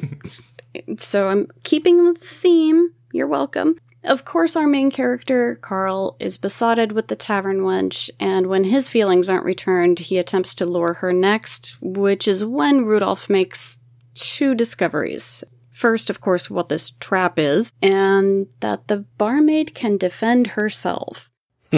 so 0.99 1.28
I'm 1.28 1.49
keeping 1.64 2.04
with 2.06 2.21
the 2.21 2.26
theme. 2.26 2.94
You're 3.12 3.28
welcome. 3.28 3.76
Of 4.04 4.25
course, 4.26 4.54
our 4.54 4.66
main 4.66 4.90
character, 4.90 5.56
Carl, 5.56 6.16
is 6.20 6.37
besotted 6.37 6.92
with 6.92 7.08
the 7.08 7.16
tavern 7.16 7.61
wench, 7.61 8.11
and 8.20 8.49
when 8.49 8.64
his 8.64 8.87
feelings 8.87 9.30
aren't 9.30 9.46
returned, 9.46 9.99
he 9.99 10.18
attempts 10.18 10.54
to 10.56 10.66
lure 10.66 10.92
her 10.94 11.12
next, 11.12 11.78
which 11.80 12.28
is 12.28 12.44
when 12.44 12.84
Rudolph 12.84 13.30
makes 13.30 13.80
two 14.12 14.54
discoveries. 14.54 15.42
First, 15.70 16.11
of 16.11 16.20
course, 16.20 16.50
what 16.50 16.68
this 16.68 16.90
trap 16.90 17.38
is, 17.38 17.73
and 17.80 18.46
that 18.61 18.88
the 18.88 19.06
barmaid 19.16 19.75
can 19.75 19.96
defend 19.96 20.49
herself. 20.49 21.30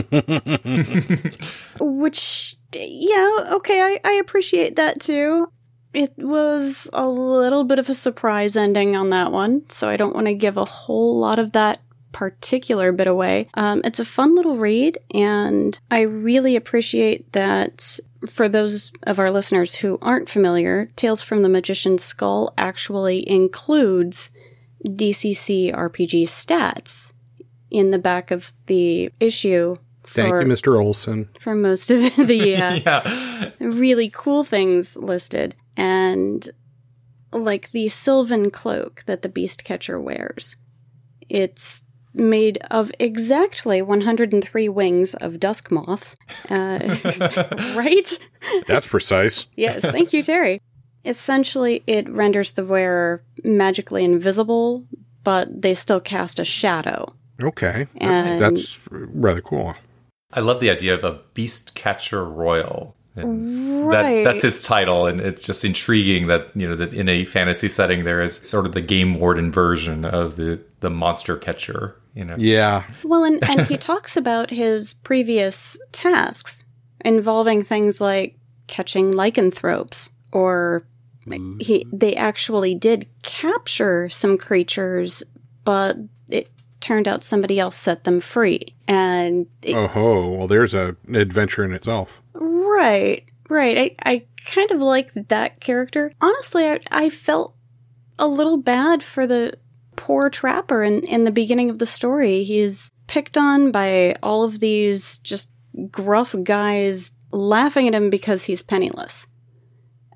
which, 1.80 2.56
yeah, 2.74 3.44
okay, 3.52 3.80
I, 3.80 4.00
I 4.04 4.12
appreciate 4.14 4.74
that 4.76 5.00
too. 5.00 5.48
It 5.94 6.12
was 6.18 6.90
a 6.92 7.06
little 7.08 7.62
bit 7.64 7.78
of 7.78 7.88
a 7.88 7.94
surprise 7.94 8.56
ending 8.56 8.96
on 8.96 9.10
that 9.10 9.30
one, 9.30 9.70
so 9.70 9.88
I 9.88 9.96
don't 9.96 10.14
want 10.14 10.26
to 10.26 10.34
give 10.34 10.56
a 10.56 10.64
whole 10.64 11.18
lot 11.18 11.38
of 11.38 11.52
that 11.52 11.80
particular 12.16 12.92
bit 12.92 13.06
away. 13.06 13.46
Um, 13.52 13.82
it's 13.84 14.00
a 14.00 14.04
fun 14.06 14.34
little 14.34 14.56
read, 14.56 14.98
and 15.12 15.78
I 15.90 16.00
really 16.00 16.56
appreciate 16.56 17.30
that 17.34 18.00
for 18.26 18.48
those 18.48 18.90
of 19.02 19.18
our 19.18 19.30
listeners 19.30 19.74
who 19.74 19.98
aren't 20.00 20.30
familiar, 20.30 20.86
Tales 20.96 21.20
from 21.20 21.42
the 21.42 21.50
Magician's 21.50 22.02
Skull 22.02 22.54
actually 22.56 23.28
includes 23.28 24.30
DCC 24.82 25.74
RPG 25.74 26.22
stats 26.22 27.12
in 27.70 27.90
the 27.90 27.98
back 27.98 28.30
of 28.30 28.54
the 28.64 29.10
issue. 29.20 29.76
For, 30.04 30.22
Thank 30.22 30.34
you, 30.36 30.54
Mr. 30.54 30.82
Olson. 30.82 31.28
For 31.38 31.54
most 31.54 31.90
of 31.90 32.00
the 32.16 32.56
uh, 32.56 32.74
yeah. 32.86 33.50
really 33.60 34.08
cool 34.08 34.42
things 34.42 34.96
listed. 34.96 35.54
And 35.76 36.48
like 37.30 37.72
the 37.72 37.90
Sylvan 37.90 38.50
cloak 38.50 39.02
that 39.04 39.20
the 39.20 39.28
beast 39.28 39.64
catcher 39.64 40.00
wears. 40.00 40.56
It's 41.28 41.85
made 42.16 42.58
of 42.70 42.90
exactly 42.98 43.82
103 43.82 44.68
wings 44.68 45.14
of 45.14 45.38
dusk 45.38 45.70
moths. 45.70 46.16
Uh, 46.48 46.78
right? 47.76 48.18
That's 48.66 48.86
precise. 48.86 49.46
yes, 49.56 49.82
thank 49.82 50.12
you, 50.12 50.22
Terry. 50.22 50.60
Essentially, 51.04 51.84
it 51.86 52.08
renders 52.08 52.52
the 52.52 52.64
wearer 52.64 53.22
magically 53.44 54.04
invisible, 54.04 54.84
but 55.22 55.62
they 55.62 55.74
still 55.74 56.00
cast 56.00 56.38
a 56.38 56.44
shadow. 56.44 57.14
Okay. 57.40 57.86
That's, 58.00 58.38
that's 58.38 58.88
rather 58.90 59.40
cool. 59.40 59.74
I 60.32 60.40
love 60.40 60.60
the 60.60 60.70
idea 60.70 60.94
of 60.94 61.04
a 61.04 61.20
beast 61.34 61.74
catcher 61.74 62.24
royal. 62.24 62.95
And 63.16 63.66
Right. 63.86 64.24
That, 64.24 64.32
that's 64.32 64.42
his 64.42 64.64
title, 64.64 65.06
and 65.06 65.20
it's 65.20 65.44
just 65.44 65.64
intriguing 65.64 66.26
that 66.26 66.50
you 66.54 66.68
know 66.68 66.76
that 66.76 66.92
in 66.92 67.08
a 67.08 67.24
fantasy 67.24 67.68
setting 67.68 68.04
there 68.04 68.20
is 68.20 68.36
sort 68.36 68.66
of 68.66 68.72
the 68.72 68.80
game 68.80 69.18
warden 69.20 69.52
version 69.52 70.04
of 70.04 70.36
the 70.36 70.60
the 70.80 70.90
monster 70.90 71.36
catcher. 71.36 71.96
You 72.14 72.24
know, 72.24 72.36
Yeah. 72.38 72.84
Well, 73.04 73.24
and, 73.24 73.48
and 73.48 73.66
he 73.66 73.76
talks 73.76 74.16
about 74.16 74.50
his 74.50 74.94
previous 74.94 75.78
tasks 75.92 76.64
involving 77.04 77.62
things 77.62 78.00
like 78.00 78.38
catching 78.66 79.12
lycanthropes, 79.12 80.10
or 80.32 80.86
he 81.24 81.30
mm-hmm. 81.30 81.96
they 81.96 82.14
actually 82.16 82.74
did 82.74 83.06
capture 83.22 84.08
some 84.08 84.38
creatures, 84.38 85.22
but 85.64 85.96
it 86.28 86.50
turned 86.80 87.08
out 87.08 87.22
somebody 87.22 87.58
else 87.58 87.76
set 87.76 88.04
them 88.04 88.20
free. 88.20 88.60
And 88.88 89.46
it- 89.62 89.74
Oh 89.74 89.88
ho. 89.88 90.30
Well, 90.30 90.46
there's 90.46 90.74
a, 90.74 90.96
an 91.06 91.16
adventure 91.16 91.64
in 91.64 91.72
itself. 91.72 92.22
Right, 92.76 93.24
right, 93.48 93.78
I 93.78 94.10
I 94.10 94.26
kind 94.44 94.70
of 94.70 94.80
like 94.80 95.12
that 95.14 95.60
character. 95.60 96.12
Honestly, 96.20 96.64
I, 96.64 96.80
I 96.90 97.10
felt 97.10 97.54
a 98.18 98.26
little 98.26 98.56
bad 98.56 99.02
for 99.02 99.26
the 99.26 99.54
poor 99.96 100.30
trapper 100.30 100.82
in, 100.82 101.02
in 101.04 101.24
the 101.24 101.30
beginning 101.30 101.70
of 101.70 101.78
the 101.78 101.86
story. 101.86 102.44
He's 102.44 102.90
picked 103.06 103.36
on 103.36 103.72
by 103.72 104.14
all 104.22 104.44
of 104.44 104.60
these 104.60 105.18
just 105.18 105.50
gruff 105.90 106.34
guys 106.42 107.12
laughing 107.32 107.88
at 107.88 107.94
him 107.94 108.10
because 108.10 108.44
he's 108.44 108.62
penniless. 108.62 109.26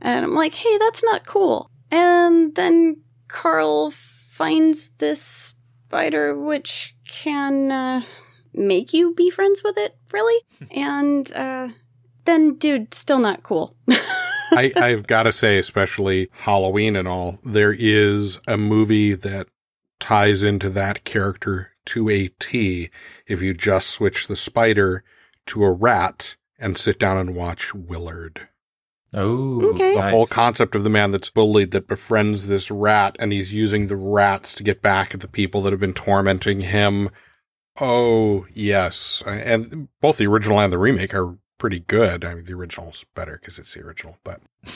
And 0.00 0.25
I'm 0.25 0.35
like, 0.35 0.55
hey, 0.55 0.79
that's 0.79 1.05
not 1.05 1.26
cool. 1.26 1.69
And 1.90 2.55
then 2.55 3.02
Carl 3.29 3.90
finds 3.90 4.90
this 4.90 5.55
spider 5.87 6.38
which 6.38 6.95
can 7.07 7.71
uh, 7.71 8.02
make 8.55 8.93
you 8.95 9.14
be 9.14 9.29
friends 9.29 9.62
with 9.62 9.76
it, 9.76 9.97
really? 10.12 10.43
and 10.71 11.31
uh, 11.35 11.69
then, 12.25 12.55
dude, 12.55 12.95
still 12.95 13.19
not 13.19 13.43
cool. 13.43 13.77
I, 14.53 14.73
I've 14.77 15.07
got 15.07 15.25
to 15.25 15.33
say, 15.33 15.59
especially 15.59 16.29
Halloween 16.33 16.97
and 16.97 17.07
all, 17.07 17.39
there 17.45 17.73
is 17.79 18.39
a 18.49 18.57
movie 18.57 19.15
that 19.15 19.47
ties 20.00 20.43
into 20.43 20.69
that 20.71 21.05
character 21.05 21.71
to 21.87 22.09
a 22.09 22.29
T 22.41 22.91
if 23.27 23.43
you 23.43 23.55
just 23.55 23.91
switch 23.91 24.27
the 24.27 24.37
spider 24.37 25.05
to 25.47 25.65
a 25.65 25.71
rat 25.71 26.37
and 26.59 26.77
sit 26.77 26.99
down 26.99 27.17
and 27.17 27.35
watch 27.35 27.75
Willard. 27.75 28.49
Oh, 29.12 29.62
Okay. 29.71 29.95
The 29.95 30.00
nice. 30.00 30.11
whole 30.12 30.27
concept 30.27 30.75
of 30.75 30.85
the 30.85 30.91
man 30.91 31.11
that's 31.11 31.31
bullied 31.31 31.71
that 31.73 31.89
befriends 31.89 32.47
this 32.49 32.71
rat 32.71 33.17
and 33.19 33.33
he's 33.33 33.53
using 33.53 33.87
the 33.87 33.97
rats 33.97 34.55
to 34.57 34.62
get 34.62 34.83
back 34.83 35.15
at 35.15 35.21
the 35.21 35.29
people 35.29 35.62
that 35.62 35.73
have 35.73 35.81
been 35.81 35.95
tormenting 35.95 36.61
him. 36.61 37.11
Oh, 37.81 38.47
yes. 38.53 39.23
And 39.27 39.89
both 40.00 40.19
the 40.19 40.27
original 40.27 40.61
and 40.61 40.73
the 40.73 40.79
remake 40.79 41.15
are 41.15 41.37
pretty 41.61 41.81
good. 41.81 42.25
I 42.25 42.35
mean, 42.35 42.45
the 42.47 42.55
original's 42.55 43.05
better 43.14 43.38
because 43.40 43.61
it's 43.61 43.75
the 43.75 43.85
original, 43.85 44.17
but 44.25 44.40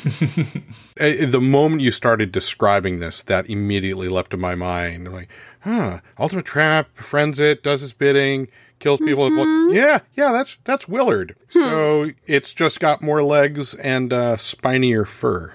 Uh, 1.01 1.27
the 1.27 1.41
moment 1.41 1.83
you 1.83 1.91
started 1.91 2.31
describing 2.31 3.01
this, 3.01 3.23
that 3.23 3.51
immediately 3.51 4.09
leapt 4.09 4.31
to 4.31 4.37
my 4.37 4.55
mind. 4.55 5.09
I'm 5.09 5.13
like, 5.13 5.29
huh, 5.61 6.01
Ultimate 6.19 6.45
Trap 6.45 6.95
befriends 6.95 7.41
it, 7.41 7.65
does 7.65 7.83
its 7.83 7.93
bidding, 7.93 8.47
kills 8.79 9.01
people. 9.01 9.29
Well, 9.35 9.73
yeah, 9.75 10.01
yeah, 10.15 10.31
that's 10.31 10.59
that's 10.63 10.87
Willard. 10.87 11.35
So 11.49 12.13
it's 12.27 12.55
just 12.55 12.79
got 12.79 13.03
more 13.03 13.23
legs 13.23 13.75
and 13.75 14.13
uh, 14.13 14.37
spinier 14.37 15.05
fur. 15.05 15.53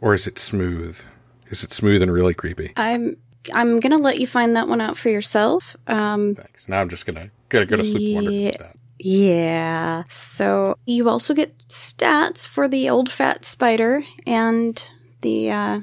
or 0.00 0.14
is 0.14 0.28
it 0.28 0.38
smooth? 0.38 1.02
Is 1.48 1.64
it 1.64 1.72
smooth 1.72 2.00
and 2.02 2.12
really 2.12 2.34
creepy? 2.34 2.72
I'm 2.76 3.16
I'm 3.52 3.80
gonna 3.80 3.98
let 3.98 4.18
you 4.20 4.26
find 4.26 4.54
that 4.56 4.68
one 4.68 4.80
out 4.80 4.96
for 4.96 5.08
yourself. 5.08 5.76
Um, 5.86 6.36
Thanks. 6.36 6.68
Now 6.68 6.80
I'm 6.80 6.88
just 6.88 7.06
gonna 7.06 7.30
gonna 7.48 7.66
go 7.66 7.76
to 7.76 7.84
sleep 7.84 8.14
wondering 8.14 8.48
about 8.48 8.58
that. 8.60 8.76
Yeah. 9.04 10.04
So 10.08 10.76
you 10.86 11.08
also 11.08 11.34
get 11.34 11.58
stats 11.68 12.46
for 12.46 12.68
the 12.68 12.88
old 12.90 13.10
fat 13.10 13.44
spider 13.44 14.04
and 14.26 14.90
the 15.22 15.50
uh, 15.50 15.80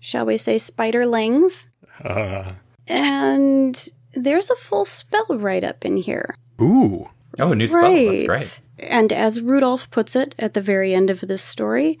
shall 0.00 0.26
we 0.26 0.36
say 0.36 0.56
spiderlings, 0.56 1.66
Uh, 2.02 2.52
and 2.88 3.88
there's 4.14 4.50
a 4.50 4.56
full 4.56 4.84
spell 4.84 5.26
write 5.30 5.64
up 5.64 5.84
in 5.84 5.96
here. 5.96 6.36
ooh, 6.60 7.06
oh, 7.40 7.52
a 7.52 7.54
new 7.56 7.66
spell. 7.66 7.92
That's 7.92 8.22
great. 8.22 8.60
And 8.78 9.12
as 9.12 9.40
Rudolph 9.40 9.90
puts 9.90 10.16
it 10.16 10.34
at 10.38 10.54
the 10.54 10.60
very 10.60 10.94
end 10.94 11.08
of 11.10 11.20
this 11.20 11.42
story, 11.42 11.98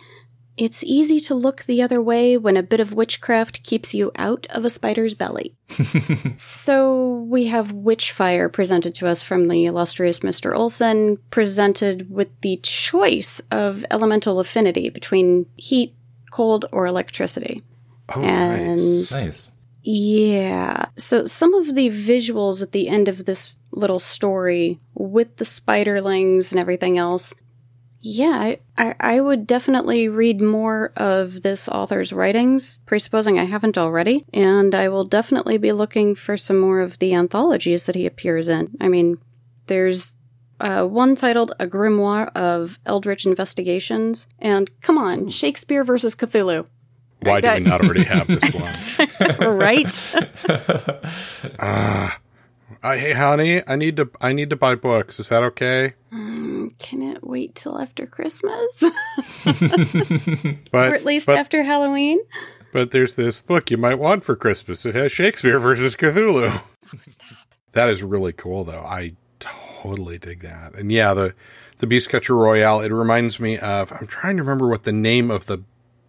it's 0.56 0.84
easy 0.84 1.18
to 1.20 1.34
look 1.34 1.64
the 1.64 1.82
other 1.82 2.00
way 2.00 2.36
when 2.36 2.56
a 2.56 2.62
bit 2.62 2.80
of 2.80 2.92
witchcraft 2.92 3.62
keeps 3.64 3.92
you 3.94 4.12
out 4.16 4.46
of 4.50 4.64
a 4.64 4.70
spider's 4.70 5.14
belly. 5.14 5.56
so 6.36 7.18
we 7.28 7.46
have 7.46 7.72
Witchfire 7.72 8.52
presented 8.52 8.94
to 8.96 9.06
us 9.06 9.22
from 9.22 9.48
the 9.48 9.64
illustrious 9.66 10.20
Mr. 10.20 10.56
Olson, 10.56 11.18
presented 11.30 12.10
with 12.10 12.28
the 12.40 12.58
choice 12.62 13.40
of 13.50 13.84
elemental 13.90 14.40
affinity 14.40 14.88
between 14.90 15.46
heat, 15.56 15.94
cold, 16.30 16.66
or 16.72 16.86
electricity. 16.86 17.62
oh, 18.14 18.22
And- 18.22 18.78
nice. 18.80 19.12
Nice. 19.12 19.50
Yeah. 19.82 20.86
So 20.96 21.26
some 21.26 21.52
of 21.52 21.74
the 21.74 21.90
visuals 21.90 22.62
at 22.62 22.72
the 22.72 22.88
end 22.88 23.06
of 23.06 23.26
this 23.26 23.54
little 23.70 23.98
story 23.98 24.80
with 24.94 25.36
the 25.36 25.44
spiderlings 25.44 26.52
and 26.52 26.60
everything 26.60 26.96
else. 26.96 27.34
Yeah, 28.06 28.56
I, 28.76 28.94
I, 29.00 29.20
would 29.22 29.46
definitely 29.46 30.10
read 30.10 30.42
more 30.42 30.92
of 30.94 31.40
this 31.40 31.70
author's 31.70 32.12
writings, 32.12 32.80
presupposing 32.84 33.38
I 33.38 33.44
haven't 33.44 33.78
already, 33.78 34.26
and 34.30 34.74
I 34.74 34.90
will 34.90 35.04
definitely 35.04 35.56
be 35.56 35.72
looking 35.72 36.14
for 36.14 36.36
some 36.36 36.58
more 36.58 36.82
of 36.82 36.98
the 36.98 37.14
anthologies 37.14 37.84
that 37.84 37.94
he 37.94 38.04
appears 38.04 38.46
in. 38.46 38.76
I 38.78 38.88
mean, 38.88 39.16
there's 39.68 40.18
uh, 40.60 40.84
one 40.84 41.14
titled 41.14 41.52
A 41.58 41.66
Grimoire 41.66 42.30
of 42.36 42.78
Eldritch 42.84 43.24
Investigations, 43.24 44.26
and 44.38 44.70
come 44.82 44.98
on, 44.98 45.30
Shakespeare 45.30 45.82
versus 45.82 46.14
Cthulhu. 46.14 46.66
Why 47.20 47.40
do 47.40 47.48
we 47.54 47.60
not 47.60 47.80
already 47.80 48.04
have 48.04 48.26
this 48.26 48.50
one? 49.40 49.56
right? 49.56 49.88
Ah, 51.58 52.18
I, 52.82 52.98
hey, 52.98 53.12
honey, 53.12 53.62
I 53.66 53.76
need 53.76 53.96
to. 53.96 54.10
I 54.20 54.34
need 54.34 54.50
to 54.50 54.56
buy 54.56 54.74
books. 54.74 55.18
Is 55.18 55.30
that 55.30 55.42
okay? 55.42 55.94
Can 56.78 57.02
it 57.02 57.26
wait 57.26 57.54
till 57.54 57.78
after 57.78 58.06
Christmas? 58.06 58.82
But 59.44 60.90
or 60.90 60.94
at 60.94 61.04
least 61.04 61.26
but, 61.26 61.36
after 61.36 61.62
Halloween? 61.62 62.18
but 62.72 62.90
there's 62.90 63.14
this 63.14 63.42
book 63.42 63.70
you 63.70 63.76
might 63.76 63.96
want 63.96 64.24
for 64.24 64.34
Christmas. 64.34 64.84
It 64.84 64.94
has 64.94 65.12
Shakespeare 65.12 65.58
versus 65.58 65.94
Cthulhu. 65.96 66.50
Oh, 66.52 66.98
stop. 67.02 67.38
That 67.72 67.88
is 67.88 68.02
really 68.02 68.32
cool, 68.32 68.64
though. 68.64 68.82
I 68.82 69.14
totally 69.40 70.18
dig 70.18 70.40
that. 70.40 70.74
And 70.74 70.90
yeah, 70.90 71.14
the 71.14 71.34
the 71.78 71.86
Beast 71.86 72.08
Catcher 72.08 72.34
Royale. 72.36 72.80
It 72.80 72.92
reminds 72.92 73.38
me 73.40 73.58
of. 73.58 73.92
I'm 73.92 74.06
trying 74.06 74.36
to 74.36 74.42
remember 74.42 74.68
what 74.68 74.84
the 74.84 74.92
name 74.92 75.30
of 75.30 75.46
the 75.46 75.62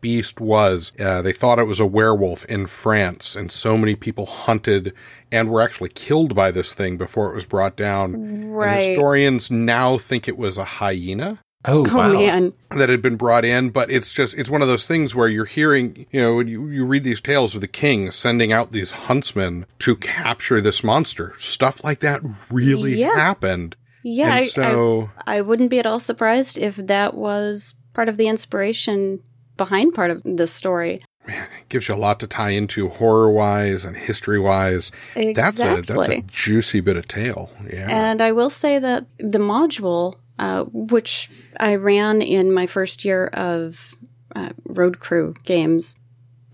beast 0.05 0.39
was. 0.39 0.91
Uh, 0.99 1.23
they 1.23 1.33
thought 1.33 1.57
it 1.57 1.65
was 1.65 1.79
a 1.79 1.85
werewolf 1.85 2.45
in 2.45 2.67
France, 2.67 3.35
and 3.35 3.51
so 3.51 3.75
many 3.75 3.95
people 3.95 4.27
hunted 4.27 4.93
and 5.31 5.49
were 5.49 5.61
actually 5.61 5.89
killed 5.89 6.35
by 6.35 6.51
this 6.51 6.75
thing 6.75 6.95
before 6.95 7.31
it 7.31 7.35
was 7.35 7.45
brought 7.45 7.75
down. 7.75 8.13
And 8.13 8.53
historians 8.79 9.49
now 9.49 9.97
think 9.97 10.27
it 10.27 10.37
was 10.37 10.59
a 10.59 10.63
hyena 10.63 11.39
Oh, 11.67 11.87
Oh, 11.89 11.97
wow. 11.97 12.11
man. 12.13 12.53
that 12.77 12.89
had 12.89 13.01
been 13.01 13.15
brought 13.15 13.43
in, 13.43 13.71
but 13.71 13.89
it's 13.89 14.13
just 14.13 14.37
it's 14.37 14.51
one 14.51 14.61
of 14.61 14.67
those 14.67 14.85
things 14.85 15.15
where 15.15 15.27
you're 15.27 15.45
hearing, 15.45 16.05
you 16.11 16.21
know, 16.21 16.39
you, 16.39 16.69
you 16.69 16.85
read 16.85 17.03
these 17.03 17.19
tales 17.21 17.55
of 17.55 17.61
the 17.61 17.67
king 17.67 18.11
sending 18.11 18.51
out 18.53 18.71
these 18.71 18.91
huntsmen 18.91 19.65
to 19.79 19.95
capture 19.95 20.61
this 20.61 20.83
monster. 20.83 21.33
Stuff 21.39 21.83
like 21.83 22.01
that 22.01 22.21
really 22.51 22.93
Yeah. 22.99 23.15
happened. 23.15 23.75
Yeah, 24.03 24.25
and 24.25 24.33
I, 24.35 24.43
so 24.43 25.09
I, 25.25 25.37
I 25.37 25.41
wouldn't 25.41 25.71
be 25.71 25.79
at 25.79 25.87
all 25.87 25.99
surprised 25.99 26.59
if 26.59 26.75
that 26.75 27.15
was 27.15 27.73
part 27.93 28.07
of 28.09 28.17
the 28.17 28.27
inspiration 28.27 29.21
behind 29.57 29.93
part 29.93 30.11
of 30.11 30.21
this 30.23 30.53
story. 30.53 31.03
Man, 31.27 31.47
it 31.59 31.69
gives 31.69 31.87
you 31.87 31.95
a 31.95 31.97
lot 31.97 32.19
to 32.19 32.27
tie 32.27 32.51
into 32.51 32.87
horror 32.89 33.31
wise 33.31 33.83
and 33.83 33.97
history 33.97 34.39
wise. 34.39 34.91
That's 35.15 35.59
a 35.59 35.81
that's 35.81 36.07
a 36.09 36.21
juicy 36.21 36.81
bit 36.81 36.97
of 36.97 37.07
tale. 37.07 37.49
Yeah. 37.71 37.87
And 37.89 38.21
I 38.21 38.31
will 38.31 38.51
say 38.51 38.77
that 38.77 39.07
the 39.17 39.39
module, 39.39 40.15
uh, 40.37 40.65
which 40.71 41.31
I 41.59 41.75
ran 41.75 42.21
in 42.21 42.53
my 42.53 42.67
first 42.67 43.03
year 43.03 43.27
of 43.27 43.95
uh, 44.35 44.49
road 44.65 44.99
crew 44.99 45.33
games. 45.43 45.95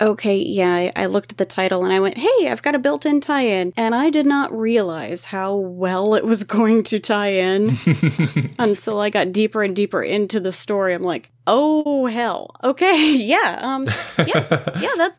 Okay, 0.02 0.38
yeah, 0.38 0.90
I, 0.96 1.06
looked 1.06 1.34
at 1.34 1.38
the 1.38 1.46
title 1.46 1.84
and 1.84 1.94
I 1.94 2.00
went, 2.00 2.18
hey, 2.18 2.50
I've 2.50 2.64
got 2.64 2.74
a 2.74 2.80
built 2.80 3.06
in 3.06 3.22
tie 3.22 3.46
in. 3.46 3.72
And 3.78 3.94
I 3.94 4.10
did 4.10 4.26
not 4.26 4.52
realize 4.52 5.26
how 5.26 5.56
well 5.56 6.16
it 6.16 6.26
was 6.26 6.44
going 6.58 6.82
to 6.86 7.00
tie 7.00 7.34
in 7.34 7.78
until 8.60 9.00
I 9.00 9.12
got 9.12 9.32
deeper 9.32 9.62
and 9.62 9.76
deeper 9.76 10.02
into 10.02 10.40
the 10.40 10.52
story. 10.52 10.96
I'm 10.96 11.04
like, 11.04 11.30
oh, 11.46 12.08
hell. 12.08 12.56
Okay, 12.64 13.16
yeah, 13.16 13.60
um, 13.62 13.86
yeah, 14.18 14.80
yeah, 14.80 14.96
that 14.98 15.18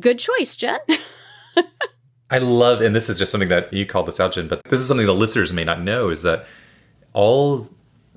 good 0.00 0.18
choice, 0.18 0.56
Jen. 0.56 0.80
I 2.30 2.38
love, 2.38 2.80
and 2.80 2.96
this 2.96 3.10
is 3.10 3.18
just 3.18 3.30
something 3.30 3.50
that 3.50 3.74
you 3.74 3.84
called 3.84 4.06
this 4.06 4.20
out, 4.20 4.32
Jen, 4.32 4.48
but 4.48 4.64
this 4.64 4.80
is 4.80 4.88
something 4.88 5.06
the 5.06 5.14
listeners 5.14 5.52
may 5.52 5.64
not 5.64 5.82
know 5.82 6.08
is 6.08 6.22
that 6.22 6.46
all 7.12 7.68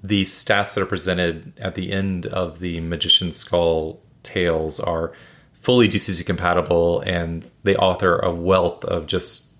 the 0.02 0.24
stats 0.24 0.74
that 0.74 0.82
are 0.82 0.88
presented 0.88 1.52
at 1.58 1.76
the 1.76 1.91
end 1.91 2.26
of 2.28 2.60
the 2.60 2.80
Magician 2.80 3.34
Skull 3.34 4.02
tales 4.24 4.80
are 4.80 5.12
fully 5.67 5.89
DCC 5.89 6.25
compatible, 6.25 7.01
and 7.01 7.43
they 7.63 7.75
author 7.75 8.19
a 8.19 8.34
wealth 8.34 8.86
of 8.86 9.06
just 9.06 9.53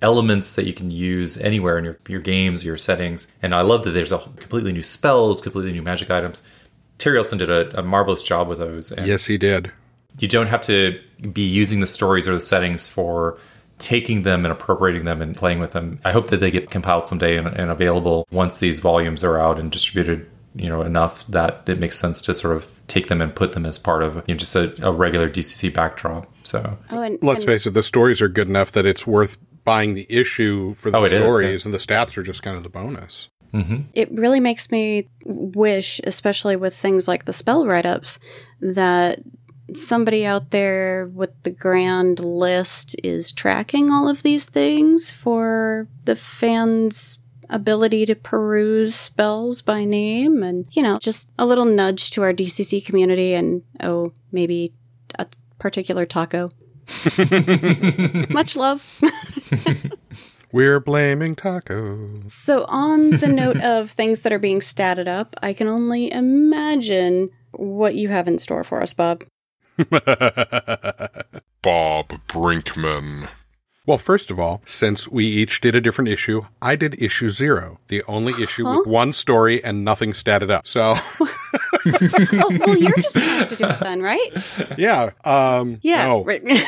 elements 0.00 0.56
that 0.56 0.64
you 0.64 0.72
can 0.72 0.90
use 0.90 1.36
anywhere 1.36 1.76
in 1.76 1.84
your, 1.84 1.98
your 2.08 2.22
games, 2.22 2.64
your 2.64 2.78
settings. 2.78 3.26
And 3.42 3.54
I 3.54 3.60
love 3.60 3.84
that 3.84 3.90
there's 3.90 4.12
a 4.12 4.18
completely 4.18 4.72
new 4.72 4.82
spells, 4.82 5.42
completely 5.42 5.72
new 5.72 5.82
magic 5.82 6.10
items. 6.10 6.42
Terry 6.96 7.18
Olson 7.18 7.36
did 7.36 7.50
a, 7.50 7.80
a 7.80 7.82
marvelous 7.82 8.22
job 8.22 8.48
with 8.48 8.60
those. 8.60 8.92
And 8.92 9.06
yes, 9.06 9.26
he 9.26 9.36
did. 9.36 9.70
you 10.18 10.26
don't 10.26 10.46
have 10.46 10.62
to 10.62 10.98
be 11.34 11.42
using 11.42 11.80
the 11.80 11.86
stories 11.86 12.26
or 12.26 12.32
the 12.32 12.40
settings 12.40 12.88
for 12.88 13.38
taking 13.76 14.22
them 14.22 14.46
and 14.46 14.52
appropriating 14.52 15.04
them 15.04 15.20
and 15.20 15.36
playing 15.36 15.60
with 15.60 15.72
them. 15.72 16.00
I 16.02 16.12
hope 16.12 16.28
that 16.28 16.40
they 16.40 16.50
get 16.50 16.70
compiled 16.70 17.06
someday 17.06 17.36
and, 17.36 17.46
and 17.46 17.70
available 17.70 18.26
once 18.30 18.58
these 18.58 18.80
volumes 18.80 19.22
are 19.22 19.38
out 19.38 19.60
and 19.60 19.70
distributed, 19.70 20.30
you 20.54 20.68
know, 20.68 20.82
enough 20.82 21.26
that 21.28 21.62
it 21.68 21.78
makes 21.78 21.98
sense 21.98 22.20
to 22.22 22.34
sort 22.34 22.56
of 22.56 22.68
take 22.88 23.08
them 23.08 23.20
and 23.22 23.34
put 23.34 23.52
them 23.52 23.64
as 23.64 23.78
part 23.78 24.02
of 24.02 24.16
you 24.26 24.34
know, 24.34 24.38
just 24.38 24.54
a, 24.56 24.74
a 24.86 24.92
regular 24.92 25.28
DCC 25.30 25.72
backdrop. 25.72 26.30
So 26.44 26.78
Oh, 26.90 27.02
and, 27.02 27.18
Let's 27.22 27.44
and- 27.44 27.46
face 27.52 27.66
it, 27.66 27.70
the 27.70 27.82
stories 27.82 28.20
are 28.20 28.28
good 28.28 28.48
enough 28.48 28.72
that 28.72 28.84
it's 28.86 29.06
worth 29.06 29.38
buying 29.64 29.94
the 29.94 30.06
issue 30.08 30.74
for 30.74 30.90
the 30.90 30.98
Oh, 30.98 31.04
it 31.04 31.12
is, 31.12 31.22
stories, 31.22 31.64
and 31.64 31.72
the 31.72 31.78
stats 31.78 32.16
are 32.18 32.22
just 32.22 32.42
kind 32.42 32.56
of 32.56 32.62
the 32.64 32.68
bonus. 32.68 33.28
Mm-hmm. 33.54 33.82
it 33.92 34.10
really 34.12 34.40
makes 34.40 34.70
me 34.70 35.08
wish, 35.26 36.00
especially 36.04 36.56
with 36.56 36.74
things 36.74 37.06
like 37.06 37.26
the 37.26 37.34
spell 37.34 37.66
write 37.66 37.84
ups, 37.84 38.18
that 38.60 39.20
somebody 39.74 40.24
out 40.24 40.50
there 40.52 41.10
with 41.14 41.30
the 41.42 41.50
grand 41.50 42.18
list 42.18 42.96
is 43.04 43.30
tracking 43.30 43.90
all 43.92 44.08
of 44.08 44.22
these 44.22 44.48
things 44.48 45.10
for 45.10 45.86
the 46.04 46.16
fans' 46.16 47.18
ability 47.48 48.06
to 48.06 48.14
peruse 48.14 48.94
spells 48.94 49.62
by 49.62 49.84
name 49.84 50.42
and, 50.42 50.66
you 50.72 50.82
know, 50.82 50.98
just 50.98 51.30
a 51.38 51.46
little 51.46 51.64
nudge 51.64 52.10
to 52.10 52.22
our 52.22 52.32
DCC 52.32 52.84
community 52.84 53.34
and, 53.34 53.62
oh, 53.80 54.12
maybe 54.30 54.72
a 55.18 55.26
particular 55.58 56.06
taco. 56.06 56.50
Much 58.30 58.56
love. 58.56 59.00
We're 60.52 60.80
blaming 60.80 61.34
tacos. 61.34 62.30
So, 62.30 62.66
on 62.68 63.10
the 63.10 63.28
note 63.28 63.56
of 63.62 63.90
things 63.90 64.20
that 64.22 64.32
are 64.32 64.38
being 64.38 64.60
statted 64.60 65.08
up, 65.08 65.34
I 65.42 65.54
can 65.54 65.66
only 65.66 66.12
imagine 66.12 67.30
what 67.52 67.94
you 67.94 68.08
have 68.08 68.28
in 68.28 68.38
store 68.38 68.62
for 68.64 68.82
us, 68.82 68.92
Bob. 68.92 69.24
Bob 71.62 72.08
Brinkman. 72.28 73.28
Well, 73.86 73.98
first 73.98 74.30
of 74.30 74.38
all, 74.38 74.62
since 74.64 75.08
we 75.08 75.26
each 75.26 75.60
did 75.60 75.74
a 75.74 75.80
different 75.80 76.08
issue, 76.08 76.42
I 76.60 76.76
did 76.76 77.02
issue 77.02 77.30
zero, 77.30 77.80
the 77.88 78.02
only 78.06 78.32
issue 78.40 78.64
with 78.68 78.86
one 78.86 79.12
story 79.12 79.62
and 79.64 79.84
nothing 79.84 80.12
statted 80.12 80.50
up. 80.50 80.66
So, 80.68 80.94
Oh, 81.84 82.58
well, 82.64 82.76
you're 82.76 82.96
just 82.98 83.16
going 83.16 83.26
to 83.26 83.32
have 83.34 83.48
to 83.48 83.56
do 83.56 83.66
it 83.66 83.80
then, 83.80 84.00
right? 84.00 84.78
yeah. 84.78 85.10
Um, 85.24 85.78
Yeah. 85.82 86.04
no. 86.06 86.24
Right. 86.24 86.42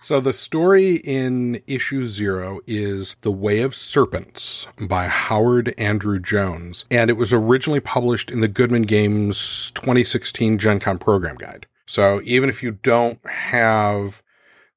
So 0.00 0.20
the 0.20 0.32
story 0.32 0.96
in 0.96 1.60
issue 1.66 2.04
zero 2.06 2.60
is 2.68 3.16
The 3.22 3.32
Way 3.32 3.62
of 3.62 3.74
Serpents 3.74 4.68
by 4.80 5.08
Howard 5.08 5.74
Andrew 5.78 6.20
Jones, 6.20 6.84
and 6.92 7.10
it 7.10 7.14
was 7.14 7.32
originally 7.32 7.80
published 7.80 8.30
in 8.30 8.38
the 8.38 8.46
Goodman 8.46 8.82
Games 8.82 9.72
2016 9.74 10.58
Gen 10.58 10.78
Con 10.78 10.98
program 11.00 11.34
guide. 11.34 11.66
So 11.86 12.20
even 12.24 12.48
if 12.48 12.62
you 12.62 12.70
don't 12.70 13.18
have 13.26 14.22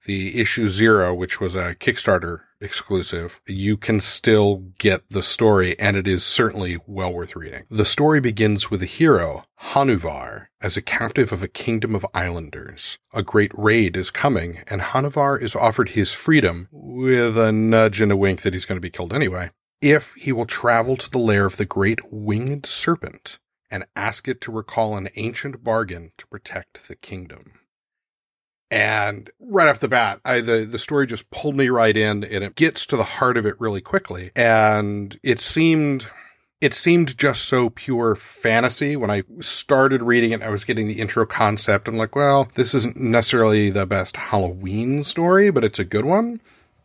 the 0.05 0.39
issue 0.39 0.69
zero, 0.69 1.13
which 1.13 1.39
was 1.39 1.55
a 1.55 1.75
Kickstarter 1.75 2.41
exclusive, 2.61 3.41
you 3.47 3.77
can 3.77 3.99
still 3.99 4.57
get 4.77 5.09
the 5.09 5.23
story, 5.23 5.77
and 5.79 5.95
it 5.95 6.07
is 6.07 6.23
certainly 6.23 6.77
well 6.85 7.13
worth 7.13 7.35
reading. 7.35 7.63
The 7.69 7.85
story 7.85 8.19
begins 8.19 8.69
with 8.69 8.81
a 8.81 8.87
hero, 8.87 9.43
Hanuvar, 9.59 10.47
as 10.61 10.75
a 10.75 10.81
captive 10.81 11.31
of 11.31 11.43
a 11.43 11.47
kingdom 11.47 11.95
of 11.95 12.05
islanders. 12.13 12.97
A 13.13 13.23
great 13.23 13.51
raid 13.57 13.95
is 13.95 14.11
coming, 14.11 14.59
and 14.67 14.81
Hanuvar 14.81 15.41
is 15.41 15.55
offered 15.55 15.89
his 15.89 16.11
freedom 16.11 16.67
with 16.71 17.37
a 17.37 17.51
nudge 17.51 18.01
and 18.01 18.11
a 18.11 18.17
wink 18.17 18.41
that 18.41 18.53
he's 18.53 18.65
going 18.65 18.77
to 18.77 18.81
be 18.81 18.89
killed 18.89 19.13
anyway, 19.13 19.51
if 19.81 20.13
he 20.15 20.31
will 20.31 20.45
travel 20.45 20.97
to 20.97 21.09
the 21.09 21.17
lair 21.17 21.45
of 21.45 21.57
the 21.57 21.65
great 21.65 21.99
winged 22.11 22.65
serpent 22.65 23.39
and 23.71 23.85
ask 23.95 24.27
it 24.27 24.41
to 24.41 24.51
recall 24.51 24.97
an 24.97 25.09
ancient 25.15 25.63
bargain 25.63 26.11
to 26.17 26.27
protect 26.27 26.87
the 26.87 26.95
kingdom. 26.95 27.53
And 28.71 29.29
right 29.39 29.67
off 29.67 29.79
the 29.79 29.87
bat, 29.87 30.19
I, 30.23 30.41
the, 30.41 30.59
the 30.59 30.79
story 30.79 31.07
just 31.07 31.29
pulled 31.31 31.55
me 31.55 31.69
right 31.69 31.95
in 31.95 32.23
and 32.23 32.43
it 32.43 32.55
gets 32.55 32.85
to 32.87 32.97
the 32.97 33.03
heart 33.03 33.37
of 33.37 33.45
it 33.45 33.59
really 33.59 33.81
quickly. 33.81 34.31
And 34.35 35.17
it 35.23 35.39
seemed, 35.39 36.07
it 36.61 36.73
seemed 36.73 37.17
just 37.17 37.45
so 37.45 37.71
pure 37.71 38.15
fantasy. 38.15 38.95
When 38.95 39.09
I 39.09 39.23
started 39.39 40.03
reading 40.03 40.31
it, 40.31 40.43
I 40.43 40.49
was 40.49 40.65
getting 40.65 40.87
the 40.87 40.99
intro 40.99 41.25
concept. 41.25 41.87
I'm 41.87 41.97
like, 41.97 42.15
well, 42.15 42.47
this 42.53 42.75
isn't 42.75 42.97
necessarily 42.97 43.71
the 43.71 43.87
best 43.87 44.17
Halloween 44.17 45.03
story, 45.03 45.49
but 45.49 45.63
it's 45.63 45.79
a 45.79 45.85
good 45.85 46.05
one. 46.05 46.39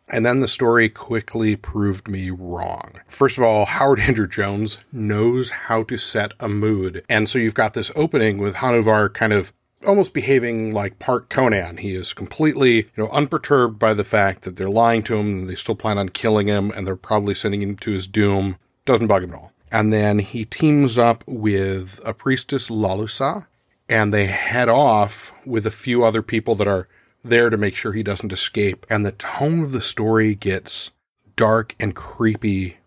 And 0.07 0.25
then 0.25 0.39
the 0.39 0.47
story 0.47 0.87
quickly 0.89 1.55
proved 1.55 2.07
me 2.07 2.29
wrong. 2.29 2.93
First 3.07 3.37
of 3.37 3.43
all, 3.43 3.65
Howard 3.65 3.99
Andrew 4.01 4.27
Jones 4.27 4.79
knows 4.91 5.49
how 5.49 5.83
to 5.83 5.97
set 5.97 6.33
a 6.39 6.49
mood. 6.49 7.03
And 7.09 7.29
so 7.29 7.39
you've 7.39 7.53
got 7.53 7.73
this 7.73 7.91
opening 7.95 8.37
with 8.37 8.55
Hanuvar 8.55 9.13
kind 9.13 9.33
of 9.33 9.53
almost 9.85 10.13
behaving 10.13 10.71
like 10.71 10.99
part 10.99 11.29
Conan. 11.29 11.77
He 11.77 11.95
is 11.95 12.13
completely, 12.13 12.75
you 12.75 12.91
know, 12.97 13.09
unperturbed 13.09 13.79
by 13.79 13.93
the 13.93 14.03
fact 14.03 14.43
that 14.43 14.55
they're 14.55 14.67
lying 14.67 15.03
to 15.03 15.15
him 15.15 15.39
and 15.39 15.49
they 15.49 15.55
still 15.55 15.75
plan 15.75 15.97
on 15.97 16.09
killing 16.09 16.47
him 16.47 16.71
and 16.71 16.85
they're 16.85 16.95
probably 16.95 17.35
sending 17.35 17.61
him 17.61 17.77
to 17.77 17.91
his 17.91 18.07
doom. 18.07 18.57
Doesn't 18.85 19.07
bug 19.07 19.23
him 19.23 19.31
at 19.31 19.37
all. 19.37 19.51
And 19.71 19.91
then 19.91 20.19
he 20.19 20.45
teams 20.45 20.97
up 20.97 21.23
with 21.27 21.99
a 22.05 22.13
priestess 22.13 22.69
Lalusa 22.69 23.47
and 23.89 24.13
they 24.13 24.25
head 24.25 24.69
off 24.69 25.33
with 25.45 25.65
a 25.65 25.71
few 25.71 26.03
other 26.03 26.21
people 26.21 26.55
that 26.55 26.67
are 26.67 26.87
there 27.23 27.49
to 27.49 27.57
make 27.57 27.75
sure 27.75 27.91
he 27.91 28.03
doesn't 28.03 28.31
escape. 28.31 28.85
And 28.89 29.05
the 29.05 29.11
tone 29.11 29.63
of 29.63 29.71
the 29.71 29.81
story 29.81 30.35
gets 30.35 30.91
dark 31.35 31.75
and 31.79 31.95
creepy 31.95 32.77